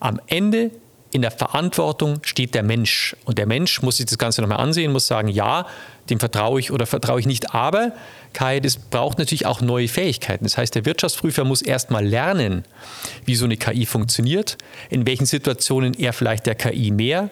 [0.00, 0.70] am Ende
[1.16, 3.16] in der Verantwortung steht der Mensch.
[3.24, 5.66] Und der Mensch muss sich das Ganze nochmal ansehen, muss sagen, ja,
[6.10, 7.54] dem vertraue ich oder vertraue ich nicht.
[7.54, 7.92] Aber
[8.34, 10.44] Kai, das braucht natürlich auch neue Fähigkeiten.
[10.44, 12.64] Das heißt, der Wirtschaftsprüfer muss erstmal lernen,
[13.24, 14.58] wie so eine KI funktioniert,
[14.90, 17.30] in welchen Situationen er vielleicht der KI mehr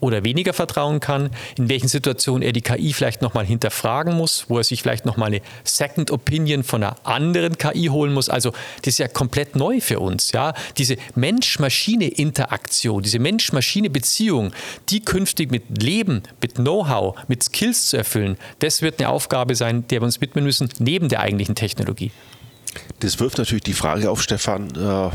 [0.00, 4.58] oder weniger vertrauen kann, in welchen Situationen er die KI vielleicht nochmal hinterfragen muss, wo
[4.58, 8.28] er sich vielleicht nochmal eine Second Opinion von einer anderen KI holen muss.
[8.28, 8.50] Also
[8.82, 10.32] das ist ja komplett neu für uns.
[10.32, 10.54] Ja?
[10.78, 14.52] Diese Mensch-Maschine-Interaktion, diese Mensch-Maschine-Beziehung,
[14.88, 19.86] die künftig mit Leben, mit Know-how, mit Skills zu erfüllen, das wird eine Aufgabe sein,
[19.88, 22.10] der wir uns widmen müssen, neben der eigentlichen Technologie.
[23.00, 25.10] Das wirft natürlich die Frage auf, Stefan, äh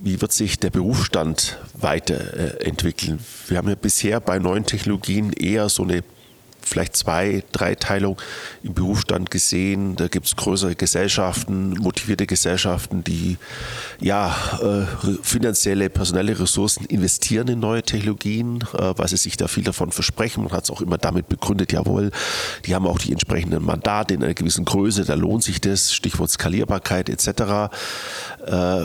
[0.00, 3.18] wie wird sich der Berufsstand weiterentwickeln?
[3.48, 6.02] Wir haben ja bisher bei neuen Technologien eher so eine
[6.68, 8.20] vielleicht zwei, drei Teilung
[8.62, 9.96] im Berufsstand gesehen.
[9.96, 13.38] Da gibt es größere Gesellschaften, motivierte Gesellschaften, die
[14.00, 19.64] ja äh, finanzielle, personelle Ressourcen investieren in neue Technologien, äh, weil sie sich da viel
[19.64, 20.44] davon versprechen.
[20.44, 22.10] Man hat es auch immer damit begründet, jawohl,
[22.66, 26.30] die haben auch die entsprechenden Mandate in einer gewissen Größe, da lohnt sich das, Stichwort
[26.30, 27.72] Skalierbarkeit etc.
[28.46, 28.84] Äh,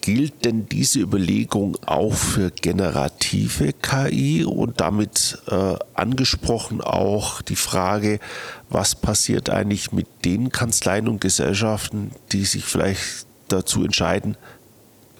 [0.00, 8.20] gilt denn diese Überlegung auch für generative KI und damit äh, angesprochen auch die Frage,
[8.68, 14.36] was passiert eigentlich mit den Kanzleien und Gesellschaften, die sich vielleicht dazu entscheiden,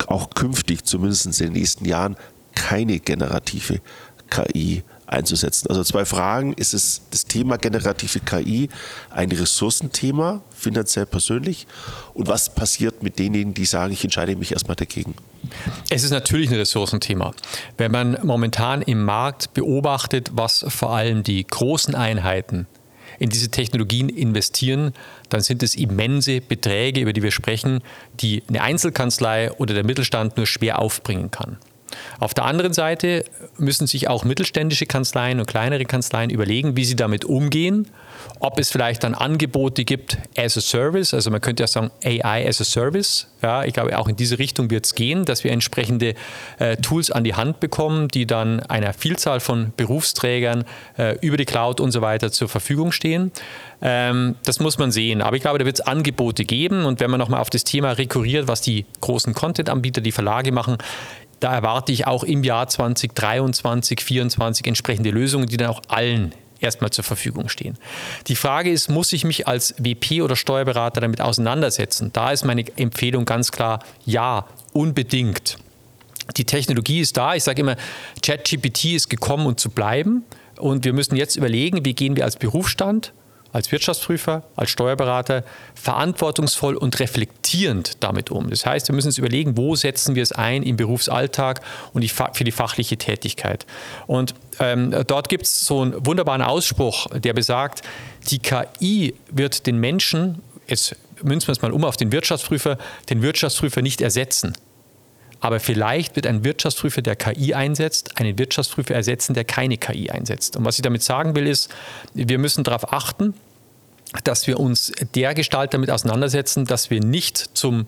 [0.07, 2.17] auch künftig, zumindest in den nächsten Jahren,
[2.55, 3.81] keine generative
[4.31, 4.83] KI
[5.15, 5.69] einzusetzen.
[5.69, 6.53] Also zwei Fragen.
[6.55, 8.69] Ist es das Thema generative KI
[9.11, 11.67] ein Ressourcenthema, finanziell persönlich?
[12.13, 15.15] Und was passiert mit denjenigen, die sagen, ich entscheide mich erstmal dagegen?
[15.91, 17.33] Es ist natürlich ein Ressourcenthema.
[17.77, 22.67] Wenn man momentan im Markt beobachtet, was vor allem die großen Einheiten
[23.19, 24.93] in diese Technologien investieren,
[25.29, 27.81] dann sind es immense Beträge, über die wir sprechen,
[28.21, 31.59] die eine Einzelkanzlei oder der Mittelstand nur schwer aufbringen kann.
[32.21, 33.25] Auf der anderen Seite
[33.59, 37.89] müssen sich auch mittelständische Kanzleien und kleinere Kanzleien überlegen, wie sie damit umgehen,
[38.41, 42.47] ob es vielleicht dann Angebote gibt as a Service, also man könnte ja sagen AI
[42.49, 43.29] as a Service.
[43.43, 46.15] Ja, ich glaube, auch in diese Richtung wird es gehen, dass wir entsprechende
[46.59, 50.65] äh, Tools an die Hand bekommen, die dann einer Vielzahl von Berufsträgern
[50.97, 53.33] äh, über die Cloud und so weiter zur Verfügung stehen.
[53.83, 55.21] Ähm, das muss man sehen.
[55.21, 56.87] Aber ich glaube, da wird es Angebote geben.
[56.87, 60.79] Und wenn man nochmal auf das Thema rekurriert, was die großen Content-Anbieter, die Verlage machen,
[61.45, 66.89] da erwarte ich auch im Jahr 2023, 2024 entsprechende Lösungen, die dann auch allen erstmal
[66.89, 67.77] zur Verfügung stehen.
[68.29, 72.11] Die Frage ist, muss ich mich als WP oder Steuerberater damit auseinandersetzen?
[72.15, 75.59] Da ist meine Empfehlung ganz klar, ja, unbedingt.
[76.39, 77.35] Die Technologie ist da.
[77.35, 77.77] Ich sage immer,
[78.23, 80.25] ChatGPT ist gekommen, um zu bleiben.
[80.57, 83.13] Und wir müssen jetzt überlegen, wie gehen wir als Berufsstand
[83.55, 85.45] als Wirtschaftsprüfer, als Steuerberater
[85.77, 88.51] verantwortungsvoll und reflektierend damit um.
[88.51, 91.61] Das heißt, wir müssen uns überlegen, wo setzen wir es ein im Berufsalltag
[91.93, 93.65] und die, für die fachliche Tätigkeit.
[94.09, 97.83] Und ähm, dort gibt es so einen wunderbaren Ausspruch, der besagt,
[98.29, 102.77] die KI wird den Menschen, jetzt münzen wir es mal um auf den Wirtschaftsprüfer,
[103.09, 104.55] den Wirtschaftsprüfer nicht ersetzen.
[105.45, 110.57] Aber vielleicht wird ein Wirtschaftsprüfer, der KI einsetzt, einen Wirtschaftsprüfer ersetzen, der keine KI einsetzt.
[110.57, 111.71] Und was ich damit sagen will, ist,
[112.15, 113.35] wir müssen darauf achten,
[114.25, 117.85] dass wir uns der Gestalt damit auseinandersetzen, dass wir nicht zum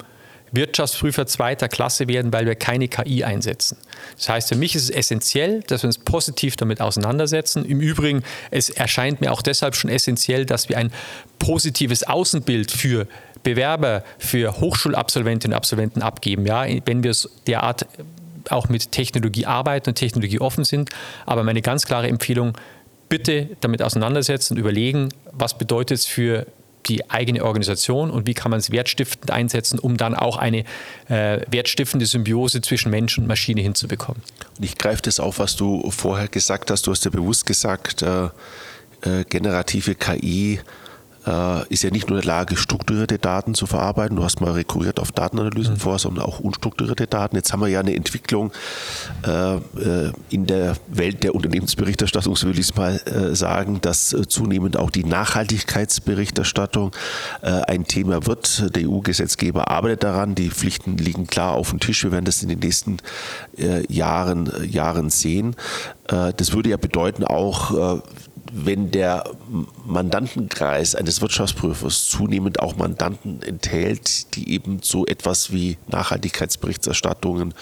[0.52, 3.78] Wirtschaftsprüfer zweiter Klasse werden, weil wir keine KI einsetzen.
[4.18, 7.64] Das heißt, für mich ist es essentiell, dass wir uns positiv damit auseinandersetzen.
[7.64, 10.92] Im Übrigen, es erscheint mir auch deshalb schon essentiell, dass wir ein
[11.38, 13.08] positives Außenbild für
[13.46, 16.46] Bewerber, für Hochschulabsolventinnen und Absolventen abgeben.
[16.46, 17.86] Ja, wenn wir es derart
[18.50, 20.90] auch mit Technologie arbeiten und Technologie offen sind.
[21.26, 22.58] Aber meine ganz klare Empfehlung,
[23.08, 26.46] bitte damit auseinandersetzen und überlegen, was bedeutet es für
[26.86, 30.64] die eigene Organisation und wie kann man es wertstiftend einsetzen, um dann auch eine
[31.08, 34.22] äh, wertstiftende Symbiose zwischen Mensch und Maschine hinzubekommen.
[34.58, 36.86] Und ich greife das auf, was du vorher gesagt hast.
[36.86, 38.24] Du hast ja bewusst gesagt, äh,
[39.02, 40.60] äh, generative KI
[41.26, 44.16] äh, ist ja nicht nur in der Lage, strukturierte Daten zu verarbeiten.
[44.16, 45.78] Du hast mal rekurriert auf Datenanalysen mhm.
[45.78, 47.36] vor, sondern auch unstrukturierte Daten.
[47.36, 48.52] Jetzt haben wir ja eine Entwicklung
[49.26, 54.12] äh, äh in der Welt der Unternehmensberichterstattung, so will ich es mal äh, sagen, dass
[54.12, 56.92] äh, zunehmend auch die Nachhaltigkeitsberichterstattung
[57.42, 58.74] äh, ein Thema wird.
[58.76, 60.34] Der EU-Gesetzgeber arbeitet daran.
[60.34, 62.04] Die Pflichten liegen klar auf dem Tisch.
[62.04, 62.98] Wir werden das in den nächsten
[63.88, 65.56] Jahren, Jahren sehen.
[66.06, 68.02] das würde ja bedeuten auch,
[68.64, 69.24] wenn der
[69.84, 77.52] Mandantenkreis eines Wirtschaftsprüfers zunehmend auch Mandanten enthält, die eben so etwas wie Nachhaltigkeitsberichterstattungen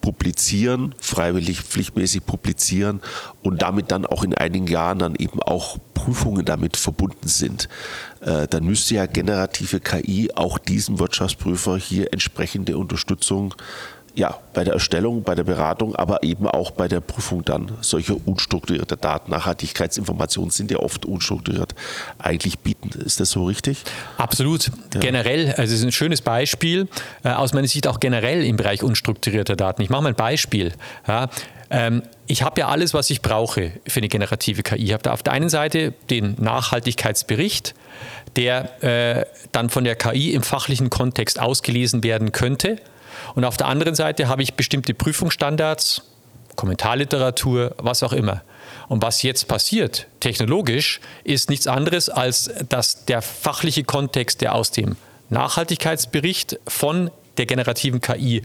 [0.00, 3.00] publizieren, freiwillig, pflichtmäßig publizieren
[3.42, 7.68] und damit dann auch in einigen Jahren dann eben auch Prüfungen damit verbunden sind,
[8.20, 13.54] äh, dann müsste ja generative KI auch diesem Wirtschaftsprüfer hier entsprechende Unterstützung
[14.16, 18.16] ja, bei der Erstellung, bei der Beratung, aber eben auch bei der Prüfung dann solcher
[18.24, 19.32] unstrukturierter Daten.
[19.32, 21.74] Nachhaltigkeitsinformationen sind ja oft unstrukturiert
[22.18, 22.90] eigentlich bieten.
[23.00, 23.82] Ist das so richtig?
[24.16, 24.70] Absolut.
[24.94, 25.00] Ja.
[25.00, 26.86] Generell, also es ist ein schönes Beispiel,
[27.24, 29.82] äh, aus meiner Sicht auch generell im Bereich unstrukturierter Daten.
[29.82, 30.72] Ich mache mal ein Beispiel.
[31.08, 31.28] Ja,
[31.70, 34.84] ähm, ich habe ja alles, was ich brauche für eine generative KI.
[34.84, 37.74] Ich habe da auf der einen Seite den Nachhaltigkeitsbericht,
[38.36, 42.78] der äh, dann von der KI im fachlichen Kontext ausgelesen werden könnte
[43.34, 46.02] und auf der anderen Seite habe ich bestimmte Prüfungsstandards,
[46.56, 48.42] Kommentarliteratur, was auch immer.
[48.88, 54.70] Und was jetzt passiert, technologisch, ist nichts anderes, als dass der fachliche Kontext, der aus
[54.70, 54.96] dem
[55.30, 58.42] Nachhaltigkeitsbericht von der generativen KI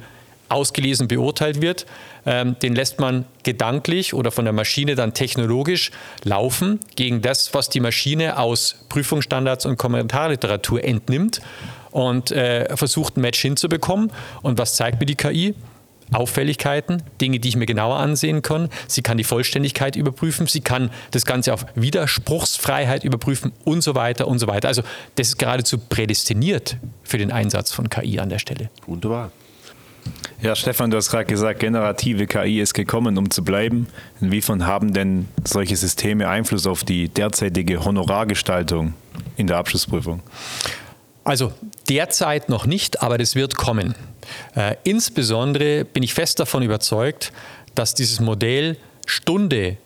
[0.47, 1.85] ausgelesen beurteilt wird,
[2.25, 5.91] ähm, den lässt man gedanklich oder von der Maschine dann technologisch
[6.23, 11.41] laufen gegen das, was die Maschine aus Prüfungsstandards und Kommentarliteratur entnimmt
[11.91, 14.11] und äh, versucht, ein Match hinzubekommen.
[14.41, 15.55] Und was zeigt mir die KI?
[16.11, 18.69] Auffälligkeiten, Dinge, die ich mir genauer ansehen kann.
[18.87, 24.27] Sie kann die Vollständigkeit überprüfen, sie kann das Ganze auf Widerspruchsfreiheit überprüfen und so weiter
[24.27, 24.67] und so weiter.
[24.67, 24.81] Also
[25.15, 28.69] das ist geradezu prädestiniert für den Einsatz von KI an der Stelle.
[28.87, 29.31] Wunderbar.
[30.41, 33.87] Ja, Stefan, du hast gerade gesagt, generative KI ist gekommen, um zu bleiben.
[34.21, 38.93] Inwiefern haben denn solche Systeme Einfluss auf die derzeitige Honorargestaltung
[39.35, 40.21] in der Abschlussprüfung?
[41.23, 41.53] Also
[41.87, 43.95] derzeit noch nicht, aber das wird kommen.
[44.55, 47.31] Äh, insbesondere bin ich fest davon überzeugt,
[47.75, 49.77] dass dieses Modell Stunde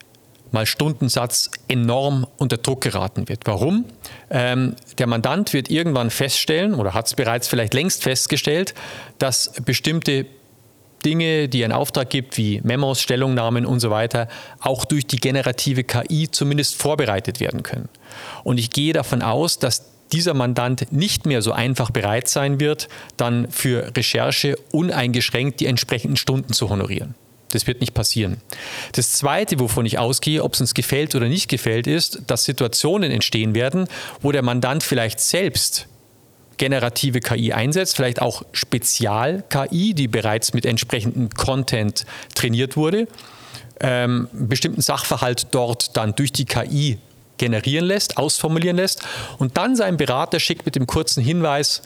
[0.52, 3.42] mal Stundensatz enorm unter Druck geraten wird.
[3.46, 3.86] Warum?
[4.30, 8.76] Ähm, der Mandant wird irgendwann feststellen oder hat es bereits vielleicht längst festgestellt,
[9.18, 10.28] dass bestimmte
[11.04, 14.28] Dinge, die ein Auftrag gibt, wie Memos, Stellungnahmen und so weiter,
[14.62, 17.90] auch durch die generative KI zumindest vorbereitet werden können.
[18.44, 22.88] Und ich gehe davon aus, dass dieser Mandant nicht mehr so einfach bereit sein wird,
[23.18, 27.16] dann für Recherche uneingeschränkt die entsprechenden Stunden zu honorieren.
[27.50, 28.38] Das wird nicht passieren.
[28.94, 33.12] Das Zweite, wovon ich ausgehe, ob es uns gefällt oder nicht gefällt, ist, dass Situationen
[33.12, 33.88] entstehen werden,
[34.22, 35.88] wo der Mandant vielleicht selbst
[36.58, 43.08] generative KI einsetzt, vielleicht auch Spezial-KI, die bereits mit entsprechendem Content trainiert wurde,
[43.80, 47.00] ähm, bestimmten Sachverhalt dort dann durch die KI
[47.38, 49.02] generieren lässt, ausformulieren lässt
[49.38, 51.82] und dann seinen Berater schickt mit dem kurzen Hinweis,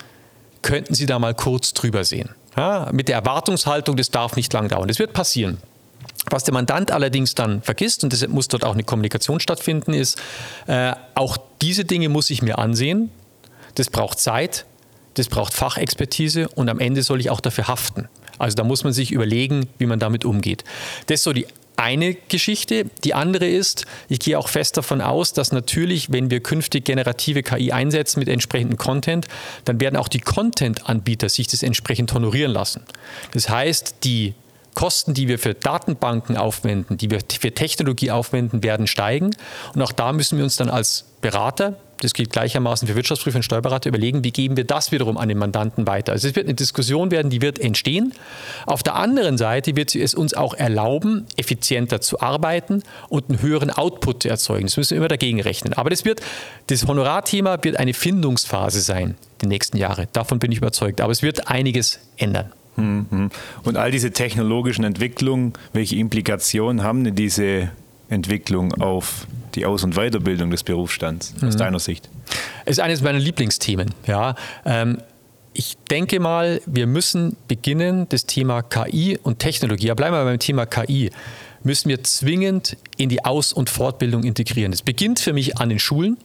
[0.62, 2.30] könnten Sie da mal kurz drüber sehen.
[2.56, 4.88] Ja, mit der Erwartungshaltung, das darf nicht lang dauern.
[4.88, 5.60] Das wird passieren.
[6.30, 10.20] Was der Mandant allerdings dann vergisst, und deshalb muss dort auch eine Kommunikation stattfinden, ist,
[10.66, 13.12] äh, auch diese Dinge muss ich mir ansehen.
[13.76, 14.66] Das braucht Zeit,
[15.14, 18.10] das braucht Fachexpertise und am Ende soll ich auch dafür haften.
[18.40, 20.64] Also da muss man sich überlegen, wie man damit umgeht.
[21.06, 22.86] Das ist so die eine Geschichte.
[23.04, 27.44] Die andere ist, ich gehe auch fest davon aus, dass natürlich, wenn wir künftig generative
[27.44, 29.28] KI einsetzen mit entsprechendem Content,
[29.66, 32.84] dann werden auch die Content-Anbieter sich das entsprechend honorieren lassen.
[33.32, 34.34] Das heißt, die
[34.74, 39.36] Kosten, die wir für Datenbanken aufwenden, die wir für Technologie aufwenden, werden steigen.
[39.74, 43.44] Und auch da müssen wir uns dann als Berater das gilt gleichermaßen für Wirtschaftsprüfer und
[43.44, 46.12] Steuerberater, überlegen, wie geben wir das wiederum an den Mandanten weiter.
[46.12, 48.14] Also es wird eine Diskussion werden, die wird entstehen.
[48.66, 53.42] Auf der anderen Seite wird sie es uns auch erlauben, effizienter zu arbeiten und einen
[53.42, 54.68] höheren Output zu erzeugen.
[54.68, 55.74] Das müssen wir immer dagegen rechnen.
[55.74, 56.22] Aber das wird,
[56.68, 60.08] das Honorarthema wird eine Findungsphase sein, die nächsten Jahre.
[60.14, 61.02] Davon bin ich überzeugt.
[61.02, 62.52] Aber es wird einiges ändern.
[62.76, 63.32] Mhm.
[63.64, 67.72] Und all diese technologischen Entwicklungen, welche Implikationen haben denn diese
[68.10, 71.58] Entwicklung auf die Aus- und Weiterbildung des Berufsstands aus mhm.
[71.58, 72.10] deiner Sicht?
[72.66, 73.94] Ist eines meiner Lieblingsthemen.
[74.06, 74.36] Ja.
[74.66, 75.00] Ähm,
[75.54, 80.40] ich denke mal, wir müssen beginnen, das Thema KI und Technologie, ja, bleiben wir beim
[80.40, 81.10] Thema KI,
[81.64, 84.72] müssen wir zwingend in die Aus- und Fortbildung integrieren.
[84.72, 86.18] Das beginnt für mich an den Schulen.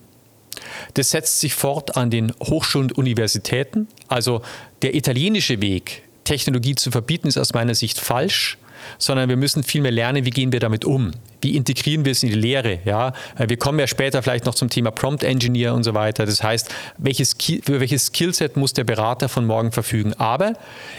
[0.94, 3.88] Das setzt sich fort an den Hochschulen und Universitäten.
[4.08, 4.42] Also
[4.82, 8.58] der italienische Weg, Technologie zu verbieten, ist aus meiner Sicht falsch
[8.98, 11.12] sondern wir müssen viel mehr lernen, wie gehen wir damit um.
[11.40, 12.78] Wie integrieren wir es in die Lehre?
[12.84, 13.12] Ja?
[13.36, 16.26] Äh, wir kommen ja später vielleicht noch zum Thema Prompt Engineer und so weiter.
[16.26, 20.14] Das heißt, welches, für welches Skillset muss der Berater von morgen verfügen?
[20.14, 20.54] Aber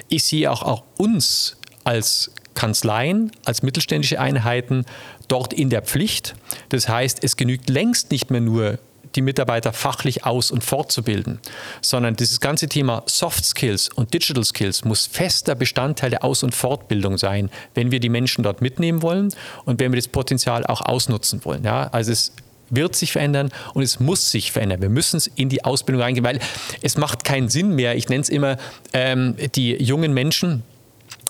[0.10, 4.86] ich sehe auch, auch uns als Kanzleien, als mittelständische Einheiten
[5.28, 6.36] dort in der Pflicht.
[6.70, 8.80] Das heißt, es genügt längst nicht mehr nur
[9.16, 11.40] die Mitarbeiter fachlich aus- und fortzubilden,
[11.82, 16.56] sondern dieses ganze Thema Soft Skills und Digital Skills muss fester Bestandteil der Aus- und
[16.56, 19.34] Fortbildung sein, wenn wir die Menschen dort mitnehmen wollen
[19.66, 21.64] und wenn wir das Potenzial auch ausnutzen wollen.
[21.64, 22.34] Ja, also es
[22.70, 24.82] wird sich verändern und es muss sich verändern.
[24.82, 26.40] Wir müssen es in die Ausbildung reingehen, weil
[26.82, 27.96] es macht keinen Sinn mehr.
[27.96, 28.58] Ich nenne es immer
[28.94, 30.64] ähm, die jungen Menschen,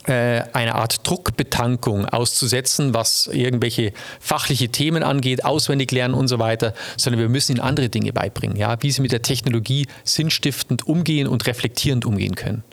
[0.05, 7.21] eine Art Druckbetankung auszusetzen, was irgendwelche fachliche Themen angeht, auswendig lernen und so weiter, sondern
[7.21, 11.47] wir müssen ihnen andere Dinge beibringen, ja, wie sie mit der Technologie sinnstiftend umgehen und
[11.47, 12.63] reflektierend umgehen können.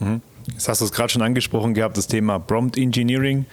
[0.00, 0.20] Mhm.
[0.52, 3.46] Jetzt hast du es gerade schon angesprochen gehabt, das Thema Prompt Engineering.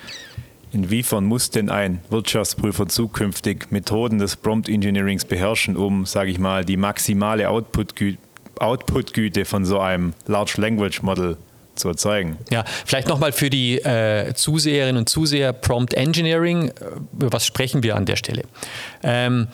[0.72, 6.66] Inwiefern muss denn ein Wirtschaftsprüfer zukünftig Methoden des Prompt Engineerings beherrschen, um, sage ich mal,
[6.66, 8.18] die maximale Output-Güte
[8.58, 9.12] Output
[9.46, 12.38] von so einem Large Language Model zu erzeugen.
[12.52, 16.70] Ja, vielleicht nochmal für die äh, Zuseherinnen und Zuseher Prompt Engineering.
[16.70, 16.74] Äh,
[17.14, 18.44] über was sprechen wir an der Stelle?
[19.04, 19.48] Ähm,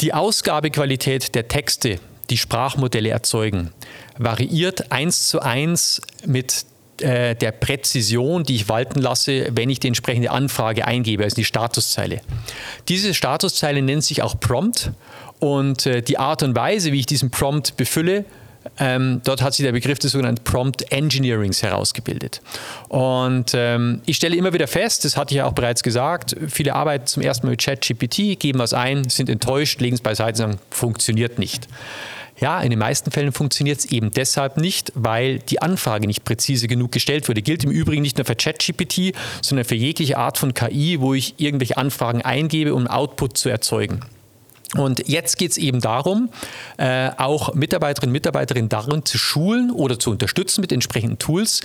[0.00, 1.98] die Ausgabequalität der Texte,
[2.30, 3.70] die Sprachmodelle erzeugen,
[4.18, 6.66] variiert eins zu eins mit
[7.00, 11.44] äh, der Präzision, die ich walten lasse, wenn ich die entsprechende Anfrage eingebe, also die
[11.44, 12.20] Statuszeile.
[12.88, 14.92] Diese Statuszeile nennt sich auch Prompt
[15.40, 18.24] und äh, die Art und Weise, wie ich diesen Prompt befülle,
[18.78, 22.40] ähm, dort hat sich der Begriff des sogenannten Prompt Engineerings herausgebildet.
[22.88, 26.74] Und ähm, ich stelle immer wieder fest, das hatte ich ja auch bereits gesagt, viele
[26.74, 30.52] arbeiten zum ersten Mal mit ChatGPT, geben was ein, sind enttäuscht, legen es beiseite und
[30.52, 31.68] sagen, funktioniert nicht.
[32.40, 36.66] Ja, in den meisten Fällen funktioniert es eben deshalb nicht, weil die Anfrage nicht präzise
[36.66, 37.42] genug gestellt wurde.
[37.42, 41.34] Gilt im Übrigen nicht nur für ChatGPT, sondern für jegliche Art von KI, wo ich
[41.38, 44.00] irgendwelche Anfragen eingebe, um Output zu erzeugen.
[44.76, 46.30] Und jetzt geht es eben darum,
[46.76, 51.60] äh, auch Mitarbeiterinnen und Mitarbeiter darin zu schulen oder zu unterstützen mit entsprechenden Tools,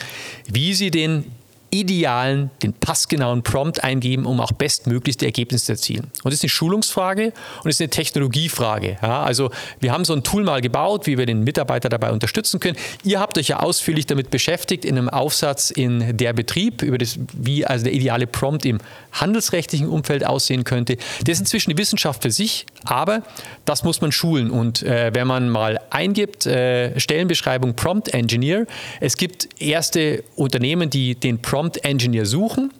[0.47, 1.25] wie sie den
[1.71, 6.11] idealen, den passgenauen Prompt eingeben, um auch bestmöglichst die Ergebnisse zu erzielen.
[6.23, 8.97] Und das ist eine Schulungsfrage und das ist eine Technologiefrage.
[9.01, 12.59] Ja, also wir haben so ein Tool mal gebaut, wie wir den Mitarbeiter dabei unterstützen
[12.59, 12.77] können.
[13.03, 17.19] Ihr habt euch ja ausführlich damit beschäftigt in einem Aufsatz in der Betrieb, über das,
[17.33, 18.79] wie also der ideale Prompt im
[19.11, 20.97] handelsrechtlichen Umfeld aussehen könnte.
[21.25, 23.21] Das ist inzwischen die Wissenschaft für sich, aber
[23.65, 24.49] das muss man schulen.
[24.49, 28.65] Und äh, wenn man mal eingibt, äh, Stellenbeschreibung Prompt Engineer,
[28.99, 32.71] es gibt erste Unternehmen, die den Prompt Prompt Engineer suchen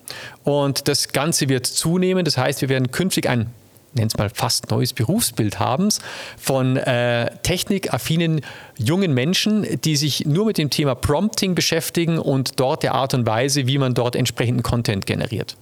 [0.46, 2.24] und das Ganze wird zunehmen.
[2.24, 3.48] Das heißt, wir werden künftig ein
[3.94, 5.90] nenn es mal fast neues Berufsbild haben
[6.38, 8.40] von äh, technikaffinen
[8.78, 13.26] jungen Menschen, die sich nur mit dem Thema Prompting beschäftigen und dort der Art und
[13.26, 15.58] Weise, wie man dort entsprechenden Content generiert.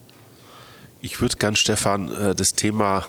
[1.02, 3.08] Ich würde gern, Stefan, äh, das Thema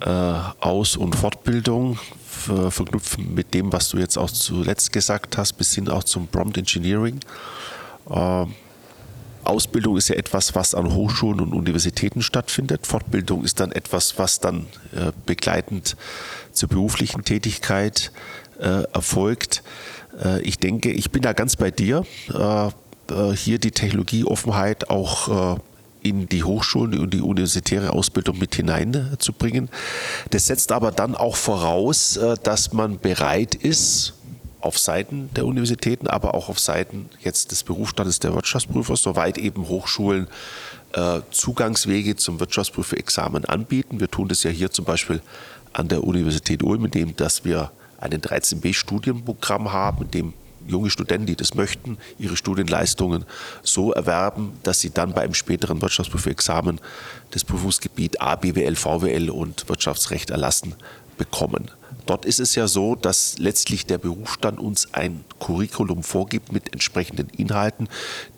[0.00, 1.98] äh, Aus- und Fortbildung
[2.70, 6.56] verknüpfen mit dem, was du jetzt auch zuletzt gesagt hast, bis hin auch zum Prompt
[6.56, 7.20] Engineering.
[8.10, 8.54] Ähm,
[9.44, 12.86] Ausbildung ist ja etwas, was an Hochschulen und Universitäten stattfindet.
[12.86, 15.96] Fortbildung ist dann etwas, was dann äh, begleitend
[16.52, 18.12] zur beruflichen Tätigkeit
[18.60, 19.62] äh, erfolgt.
[20.22, 25.56] Äh, ich denke, ich bin da ganz bei dir, äh, äh, hier die Technologieoffenheit auch
[25.56, 25.60] äh,
[26.02, 29.68] in die Hochschulen und die universitäre Ausbildung mit hineinzubringen.
[30.30, 34.14] Das setzt aber dann auch voraus, dass man bereit ist,
[34.62, 39.68] auf Seiten der Universitäten, aber auch auf Seiten jetzt des Berufsstandes der Wirtschaftsprüfer, soweit eben
[39.68, 40.28] Hochschulen
[40.92, 44.00] äh, Zugangswege zum Wirtschaftsprüferexamen anbieten.
[44.00, 45.20] Wir tun das ja hier zum Beispiel
[45.72, 50.34] an der Universität Ulm, indem dass wir einen 13b-Studienprogramm haben, in dem
[50.66, 53.24] junge Studenten, die das möchten, ihre Studienleistungen
[53.62, 56.80] so erwerben, dass sie dann bei einem späteren Wirtschaftsprüferexamen
[57.30, 60.74] das Prüfungsgebiet A, BWL, VWL und Wirtschaftsrecht erlassen
[61.18, 61.70] bekommen.
[62.06, 67.28] Dort ist es ja so, dass letztlich der Berufsstand uns ein Curriculum vorgibt mit entsprechenden
[67.30, 67.88] Inhalten,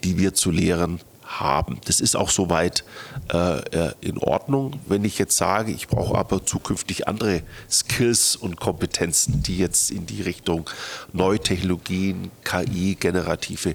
[0.03, 1.81] die wir zu lehren haben.
[1.87, 2.85] Das ist auch soweit
[3.33, 4.81] äh, äh, in Ordnung.
[4.87, 10.07] Wenn ich jetzt sage, ich brauche aber zukünftig andere Skills und Kompetenzen, die jetzt in
[10.07, 10.69] die Richtung
[11.13, 13.75] neue Technologien, KI, generative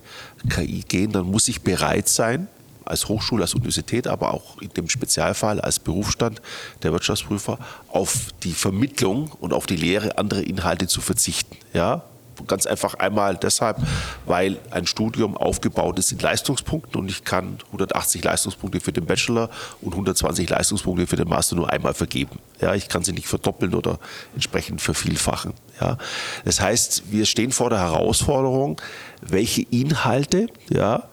[0.49, 2.47] KI gehen, dann muss ich bereit sein,
[2.89, 6.41] als Hochschule, als Universität, aber auch in dem Spezialfall als Berufsstand
[6.83, 11.57] der Wirtschaftsprüfer auf die Vermittlung und auf die Lehre anderer Inhalte zu verzichten.
[11.73, 12.03] Ja,
[12.47, 13.77] Ganz einfach einmal deshalb,
[14.25, 19.49] weil ein Studium aufgebaut ist in Leistungspunkten und ich kann 180 Leistungspunkte für den Bachelor
[19.81, 22.39] und 120 Leistungspunkte für den Master nur einmal vergeben.
[22.61, 23.99] Ja, ich kann sie nicht verdoppeln oder
[24.33, 25.53] entsprechend vervielfachen.
[25.81, 25.97] Ja,
[26.45, 28.81] das heißt, wir stehen vor der Herausforderung,
[29.21, 31.03] welche Inhalte, ja,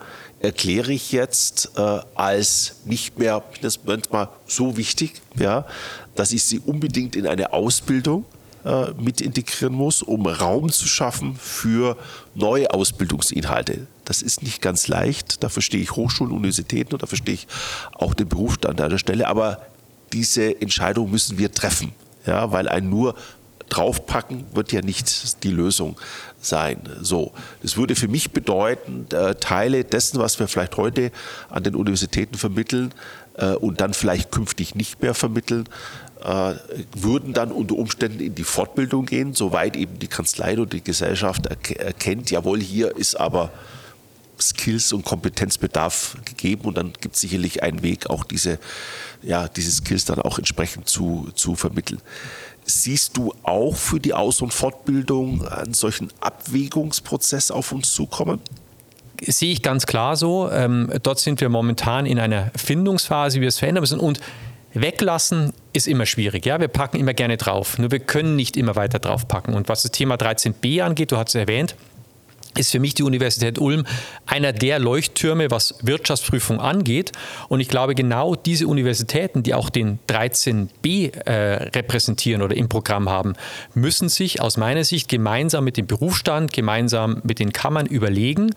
[0.46, 5.66] erkläre ich jetzt äh, als nicht mehr, das manchmal so wichtig, ja,
[6.14, 8.24] dass ich sie unbedingt in eine Ausbildung
[8.64, 11.96] äh, mit integrieren muss, um Raum zu schaffen für
[12.34, 13.88] neue Ausbildungsinhalte.
[14.04, 15.42] Das ist nicht ganz leicht.
[15.42, 17.48] Da verstehe ich Hochschulen, Universitäten und da verstehe ich
[17.92, 19.26] auch den Berufsstand an der Stelle.
[19.26, 19.66] Aber
[20.12, 21.92] diese Entscheidung müssen wir treffen.
[22.24, 23.14] Ja, weil ein nur
[23.68, 25.96] draufpacken wird ja nicht die Lösung
[26.40, 26.78] sein.
[27.00, 31.10] So, das würde für mich bedeuten, äh, Teile dessen, was wir vielleicht heute
[31.50, 32.92] an den Universitäten vermitteln
[33.34, 35.68] äh, und dann vielleicht künftig nicht mehr vermitteln,
[36.22, 36.54] äh,
[36.94, 41.46] würden dann unter Umständen in die Fortbildung gehen, soweit eben die Kanzlei oder die Gesellschaft
[41.46, 43.52] erkennt, jawohl, hier ist aber
[44.40, 48.58] Skills und Kompetenzbedarf gegeben und dann gibt es sicherlich einen Weg, auch diese,
[49.22, 52.00] ja, diese Skills dann auch entsprechend zu, zu vermitteln.
[52.68, 58.40] Siehst du auch für die Aus- und Fortbildung einen solchen Abwägungsprozess auf uns zukommen?
[59.24, 60.50] Sehe ich ganz klar so.
[60.50, 64.00] Ähm, dort sind wir momentan in einer Findungsphase, wie wir es verändern müssen.
[64.00, 64.20] Und
[64.74, 66.44] Weglassen ist immer schwierig.
[66.44, 66.60] Ja?
[66.60, 67.78] Wir packen immer gerne drauf.
[67.78, 69.54] Nur wir können nicht immer weiter draufpacken.
[69.54, 71.76] Und was das Thema 13b angeht, du hast es erwähnt,
[72.56, 73.84] ist für mich die Universität Ulm
[74.26, 77.12] einer der Leuchttürme, was Wirtschaftsprüfung angeht.
[77.48, 81.32] Und ich glaube, genau diese Universitäten, die auch den 13b äh,
[81.76, 83.34] repräsentieren oder im Programm haben,
[83.74, 88.50] müssen sich aus meiner Sicht gemeinsam mit dem Berufsstand, gemeinsam mit den Kammern überlegen,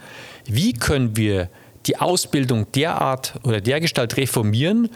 [0.45, 1.49] wie können wir
[1.85, 4.89] die Ausbildung derart oder dergestalt reformieren,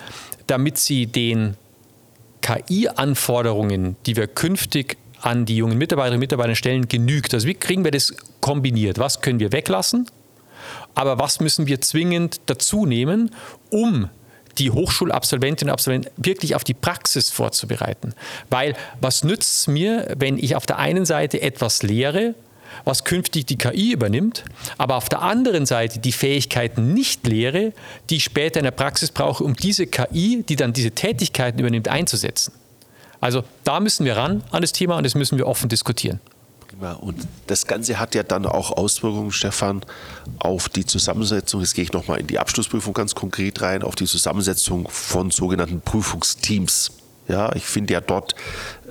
[0.48, 1.56] damit sie den
[2.42, 7.34] KI-Anforderungen, die wir künftig an die jungen Mitarbeiterinnen und Mitarbeiter stellen, genügt.
[7.34, 9.00] Also wie kriegen wir das kombiniert?
[9.00, 10.06] Was können wir weglassen?
[10.96, 13.32] Aber was müssen wir zwingend dazu nehmen,
[13.70, 14.10] um
[14.58, 18.14] die Hochschulabsolventinnen und Absolventen wirklich auf die Praxis vorzubereiten?
[18.50, 22.36] Weil was nützt es mir, wenn ich auf der einen Seite etwas lehre,
[22.84, 24.44] was künftig die KI übernimmt,
[24.78, 27.72] aber auf der anderen Seite die Fähigkeiten nicht lehre,
[28.10, 31.88] die ich später in der Praxis brauche, um diese KI, die dann diese Tätigkeiten übernimmt,
[31.88, 32.54] einzusetzen.
[33.24, 36.20] Also da müssen wir ran an das Thema und das müssen wir offen diskutieren.
[36.68, 36.92] Prima.
[36.92, 39.82] Und das Ganze hat ja dann auch Auswirkungen, Stefan,
[40.40, 41.62] auf die Zusammensetzung.
[41.62, 45.80] Jetzt gehe ich nochmal in die Abschlussprüfung ganz konkret rein, auf die Zusammensetzung von sogenannten
[45.80, 46.92] Prüfungsteams.
[47.30, 48.36] Ja, ich finde ja dort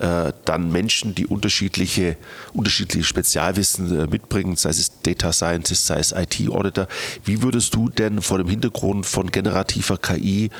[0.00, 2.16] äh, dann Menschen, die unterschiedliche,
[2.54, 6.88] unterschiedliche Spezialwissen äh, mitbringen, sei es Data Scientist, sei es IT-Auditor.
[7.24, 10.50] Wie würdest du denn vor dem Hintergrund von generativer KI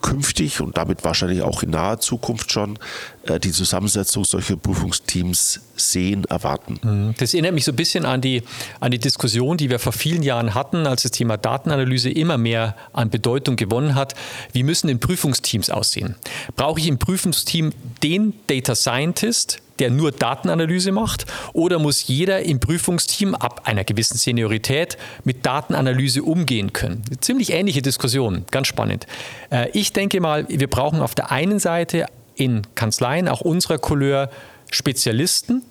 [0.00, 2.78] künftig und damit wahrscheinlich auch in naher Zukunft schon
[3.24, 6.78] äh, die Zusammensetzung solcher Prüfungsteams sehen, erwarten.
[6.82, 7.14] Mhm.
[7.18, 8.42] Das erinnert mich so ein bisschen an die,
[8.80, 12.76] an die Diskussion, die wir vor vielen Jahren hatten, als das Thema Datenanalyse immer mehr
[12.92, 14.14] an Bedeutung gewonnen hat.
[14.52, 16.16] Wie müssen denn Prüfungsteams aussehen?
[16.56, 17.72] Brauche ich im Prüfungsteam
[18.02, 21.26] den Data Scientist, der nur Datenanalyse macht?
[21.52, 27.02] Oder muss jeder im Prüfungsteam ab einer gewissen Seniorität mit Datenanalyse umgehen können?
[27.20, 29.06] Ziemlich ähnliche Diskussion, ganz spannend.
[29.50, 34.30] Äh, ich denke mal, wir brauchen auf der einen Seite in Kanzleien, auch unserer Couleur,
[34.70, 35.62] Spezialisten,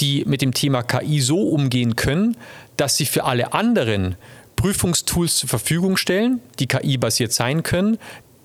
[0.00, 2.36] die mit dem Thema KI so umgehen können,
[2.76, 4.16] dass sie für alle anderen
[4.56, 7.98] Prüfungstools zur Verfügung stellen, die KI-basiert sein können,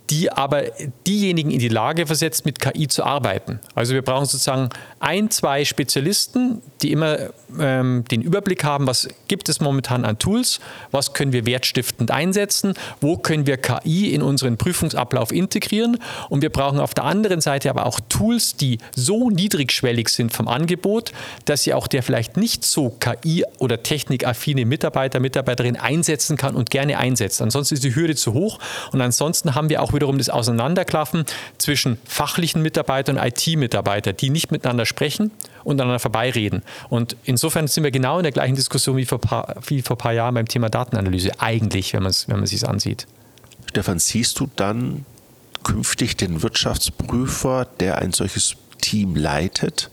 [0.10, 0.64] die aber
[1.05, 3.60] diejenigen in die Lage versetzt, mit KI zu arbeiten.
[3.76, 4.70] Also wir brauchen sozusagen
[5.00, 7.18] ein, zwei Spezialisten, die immer
[7.60, 10.60] ähm, den Überblick haben, was gibt es momentan an Tools,
[10.91, 15.98] was können wir wertstiftend einsetzen, wo können wir KI in unseren Prüfungsablauf integrieren
[16.30, 20.48] und wir brauchen auf der anderen Seite aber auch Tools, die so niedrigschwellig sind vom
[20.48, 21.12] Angebot,
[21.45, 26.70] dass sie auch der vielleicht nicht so KI- oder technikaffine Mitarbeiter, Mitarbeiterin einsetzen kann und
[26.70, 27.41] gerne einsetzt.
[27.41, 28.60] Ansonsten ist die Hürde zu hoch
[28.91, 31.26] und ansonsten haben wir auch wiederum das Auseinanderklaffen
[31.58, 35.32] zwischen fachlichen Mitarbeitern und IT-Mitarbeitern, die nicht miteinander sprechen
[35.64, 36.64] und aneinander vorbeireden.
[36.90, 40.00] Und insofern sind wir genau in der gleichen Diskussion wie vor, paar, wie vor ein
[40.00, 43.08] paar Jahren beim Thema Datenanalyse, eigentlich, wenn man es wenn sich ansieht.
[43.70, 45.06] Stefan, siehst du dann
[45.64, 49.92] künftig den Wirtschaftsprüfer, der ein solches Team leitet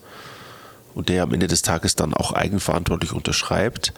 [0.94, 3.92] und der am Ende des Tages dann auch eigenverantwortlich unterschreibt,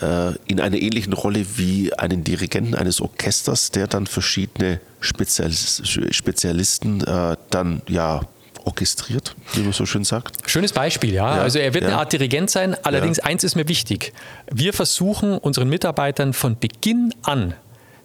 [0.00, 7.36] äh, in einer ähnlichen Rolle wie einen Dirigenten eines Orchesters, der dann verschiedene Spezialisten äh,
[7.50, 8.22] dann ja
[8.64, 10.48] orchestriert, wie man so schön sagt.
[10.48, 11.36] Schönes Beispiel, ja.
[11.36, 11.90] ja also er wird ja.
[11.90, 12.76] eine Art Dirigent sein.
[12.82, 13.24] Allerdings ja.
[13.24, 14.12] eins ist mir wichtig.
[14.50, 17.54] Wir versuchen unseren Mitarbeitern von Beginn an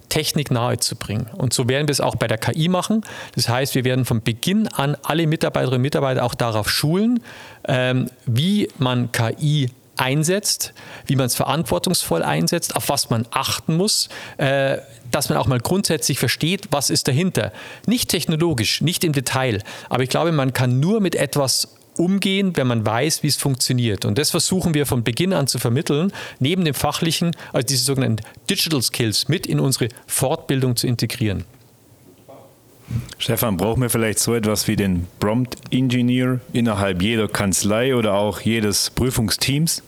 [0.09, 1.27] Technik nahezubringen.
[1.35, 3.01] Und so werden wir es auch bei der KI machen.
[3.35, 7.21] Das heißt, wir werden von Beginn an alle Mitarbeiterinnen und Mitarbeiter auch darauf schulen,
[7.67, 10.73] ähm, wie man KI einsetzt,
[11.05, 14.77] wie man es verantwortungsvoll einsetzt, auf was man achten muss, äh,
[15.11, 17.51] dass man auch mal grundsätzlich versteht, was ist dahinter.
[17.85, 22.67] Nicht technologisch, nicht im Detail, aber ich glaube, man kann nur mit etwas umgehen, wenn
[22.67, 24.05] man weiß, wie es funktioniert.
[24.05, 28.23] Und das versuchen wir von Beginn an zu vermitteln, neben dem fachlichen, also diese sogenannten
[28.49, 31.45] Digital Skills mit in unsere Fortbildung zu integrieren.
[33.17, 38.39] Stefan, brauchen wir vielleicht so etwas wie den Prompt Engineer innerhalb jeder Kanzlei oder auch
[38.41, 39.83] jedes Prüfungsteams?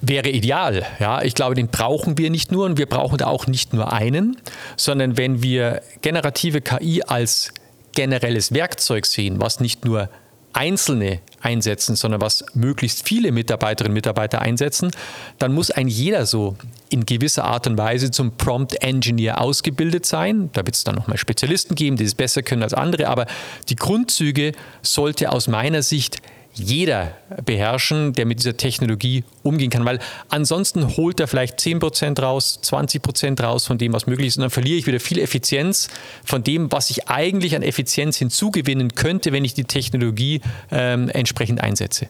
[0.00, 1.22] Wäre ideal, ja.
[1.22, 4.36] Ich glaube, den brauchen wir nicht nur und wir brauchen da auch nicht nur einen,
[4.76, 7.52] sondern wenn wir generative KI als
[7.92, 10.08] generelles Werkzeug sehen, was nicht nur
[10.56, 14.90] Einzelne einsetzen, sondern was möglichst viele Mitarbeiterinnen und Mitarbeiter einsetzen,
[15.38, 16.56] dann muss ein jeder so
[16.88, 20.50] in gewisser Art und Weise zum Prompt Engineer ausgebildet sein.
[20.54, 23.26] Da wird es dann nochmal Spezialisten geben, die es besser können als andere, aber
[23.68, 24.52] die Grundzüge
[24.82, 26.18] sollte aus meiner Sicht
[26.58, 27.12] jeder
[27.44, 29.98] beherrschen, der mit dieser Technologie umgehen kann, weil
[30.28, 34.50] ansonsten holt er vielleicht 10% raus, 20% raus von dem, was möglich ist und dann
[34.50, 35.88] verliere ich wieder viel Effizienz
[36.24, 40.40] von dem, was ich eigentlich an Effizienz hinzugewinnen könnte, wenn ich die Technologie
[40.70, 42.08] ähm, entsprechend einsetze.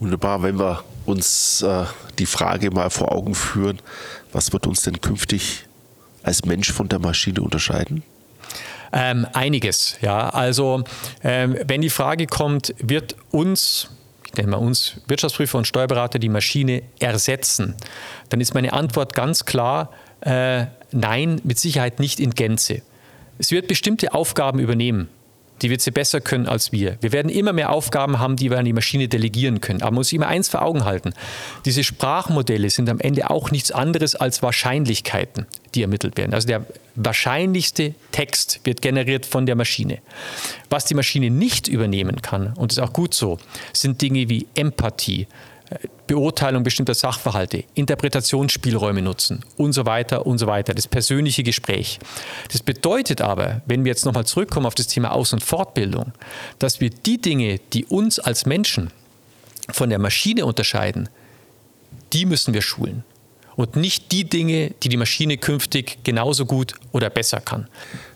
[0.00, 1.84] Wunderbar, wenn wir uns äh,
[2.18, 3.78] die Frage mal vor Augen führen,
[4.32, 5.66] was wird uns denn künftig
[6.22, 8.02] als Mensch von der Maschine unterscheiden?
[8.96, 10.28] Ähm, einiges, ja.
[10.28, 10.84] Also
[11.24, 13.90] ähm, wenn die Frage kommt, wird uns
[14.26, 17.76] ich nenne mal uns Wirtschaftsprüfer und Steuerberater die Maschine ersetzen,
[18.30, 19.90] dann ist meine Antwort ganz klar,
[20.22, 22.82] äh, nein, mit Sicherheit nicht in Gänze.
[23.38, 25.08] Es wird bestimmte Aufgaben übernehmen
[25.62, 26.98] die wird sie besser können als wir.
[27.00, 29.82] Wir werden immer mehr Aufgaben haben, die wir an die Maschine delegieren können.
[29.82, 31.14] Aber man muss sich immer eins vor Augen halten.
[31.64, 36.34] Diese Sprachmodelle sind am Ende auch nichts anderes als Wahrscheinlichkeiten, die ermittelt werden.
[36.34, 39.98] Also der wahrscheinlichste Text wird generiert von der Maschine.
[40.70, 43.38] Was die Maschine nicht übernehmen kann, und das ist auch gut so,
[43.72, 45.26] sind Dinge wie Empathie,
[46.06, 51.98] Beurteilung bestimmter Sachverhalte, Interpretationsspielräume nutzen und so weiter und so weiter, das persönliche Gespräch.
[52.52, 56.12] Das bedeutet aber, wenn wir jetzt nochmal zurückkommen auf das Thema Aus- und Fortbildung,
[56.58, 58.90] dass wir die Dinge, die uns als Menschen
[59.70, 61.08] von der Maschine unterscheiden,
[62.12, 63.04] die müssen wir schulen
[63.56, 67.68] und nicht die Dinge, die die Maschine künftig genauso gut oder besser kann.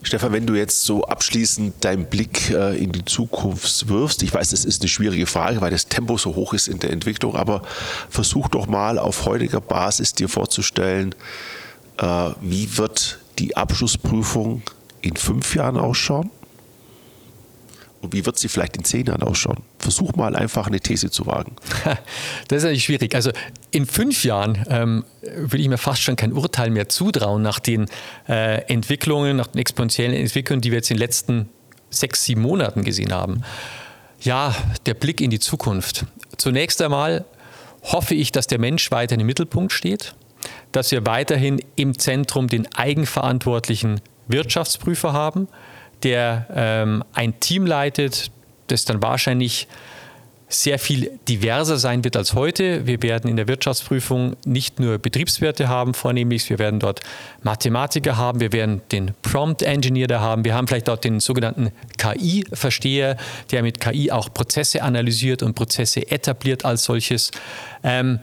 [0.02, 4.50] Stefan, wenn du jetzt so abschließend deinen Blick äh, in die Zukunft wirfst, ich weiß,
[4.50, 7.62] das ist eine schwierige Frage, weil das Tempo so hoch ist in der Entwicklung, aber
[8.08, 11.14] versuch doch mal auf heutiger Basis dir vorzustellen,
[11.98, 14.62] äh, wie wird die Abschlussprüfung
[15.00, 16.30] in fünf Jahren ausschauen?
[18.00, 19.58] Und wie wird sie vielleicht in zehn Jahren ausschauen?
[19.78, 21.56] Versuch mal einfach eine These zu wagen.
[22.48, 23.14] Das ist natürlich schwierig.
[23.14, 23.30] Also
[23.70, 27.86] in fünf Jahren ähm, würde ich mir fast schon kein Urteil mehr zutrauen nach den
[28.28, 31.48] äh, Entwicklungen, nach den exponentiellen Entwicklungen, die wir jetzt in den letzten
[31.90, 33.42] sechs, sieben Monaten gesehen haben.
[34.20, 34.54] Ja,
[34.86, 36.06] der Blick in die Zukunft.
[36.36, 37.24] Zunächst einmal
[37.82, 40.14] hoffe ich, dass der Mensch weiter im Mittelpunkt steht,
[40.72, 45.48] dass wir weiterhin im Zentrum den eigenverantwortlichen Wirtschaftsprüfer haben,
[46.02, 48.30] der ähm, ein Team leitet,
[48.68, 49.68] das dann wahrscheinlich
[50.48, 52.86] sehr viel diverser sein wird als heute.
[52.86, 57.00] Wir werden in der Wirtschaftsprüfung nicht nur Betriebswerte haben, vornehmlich, wir werden dort
[57.42, 61.70] Mathematiker haben, wir werden den Prompt Engineer da haben, wir haben vielleicht dort den sogenannten
[61.98, 63.18] KI-Versteher,
[63.50, 67.30] der mit KI auch Prozesse analysiert und Prozesse etabliert als solches.
[67.82, 68.20] Ähm,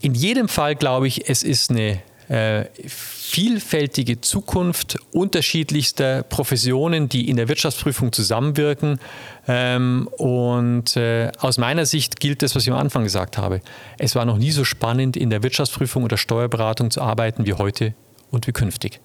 [0.00, 7.36] in jedem Fall glaube ich, es ist eine äh, vielfältige Zukunft unterschiedlichster Professionen, die in
[7.36, 8.98] der Wirtschaftsprüfung zusammenwirken.
[9.46, 13.60] Ähm, und äh, aus meiner Sicht gilt das, was ich am Anfang gesagt habe.
[13.98, 17.94] Es war noch nie so spannend, in der Wirtschaftsprüfung oder Steuerberatung zu arbeiten wie heute
[18.30, 19.00] und wie künftig.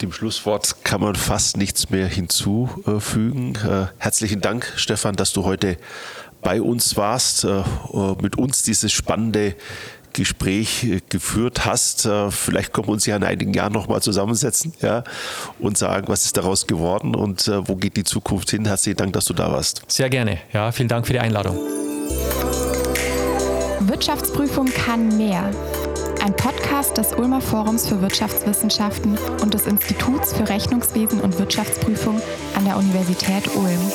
[0.00, 3.54] Dem Schlusswort kann man fast nichts mehr hinzufügen.
[3.56, 5.76] Äh, herzlichen Dank, Stefan, dass du heute
[6.40, 7.46] bei uns warst,
[8.20, 9.54] mit uns dieses spannende
[10.12, 12.06] Gespräch äh, geführt hast.
[12.06, 15.04] Äh, vielleicht können wir uns ja in einigen Jahren nochmal zusammensetzen ja,
[15.58, 18.64] und sagen, was ist daraus geworden und äh, wo geht die Zukunft hin.
[18.64, 19.82] Herzlichen Dank, dass du da warst.
[19.88, 20.38] Sehr gerne.
[20.52, 21.56] Ja, vielen Dank für die Einladung.
[23.80, 25.50] Wirtschaftsprüfung kann mehr.
[26.22, 32.22] ein Podcast des Ulmer Forums für Wirtschaftswissenschaften und des Instituts für Rechnungswesen und Wirtschaftsprüfung
[32.54, 33.92] an der Universität Ulm.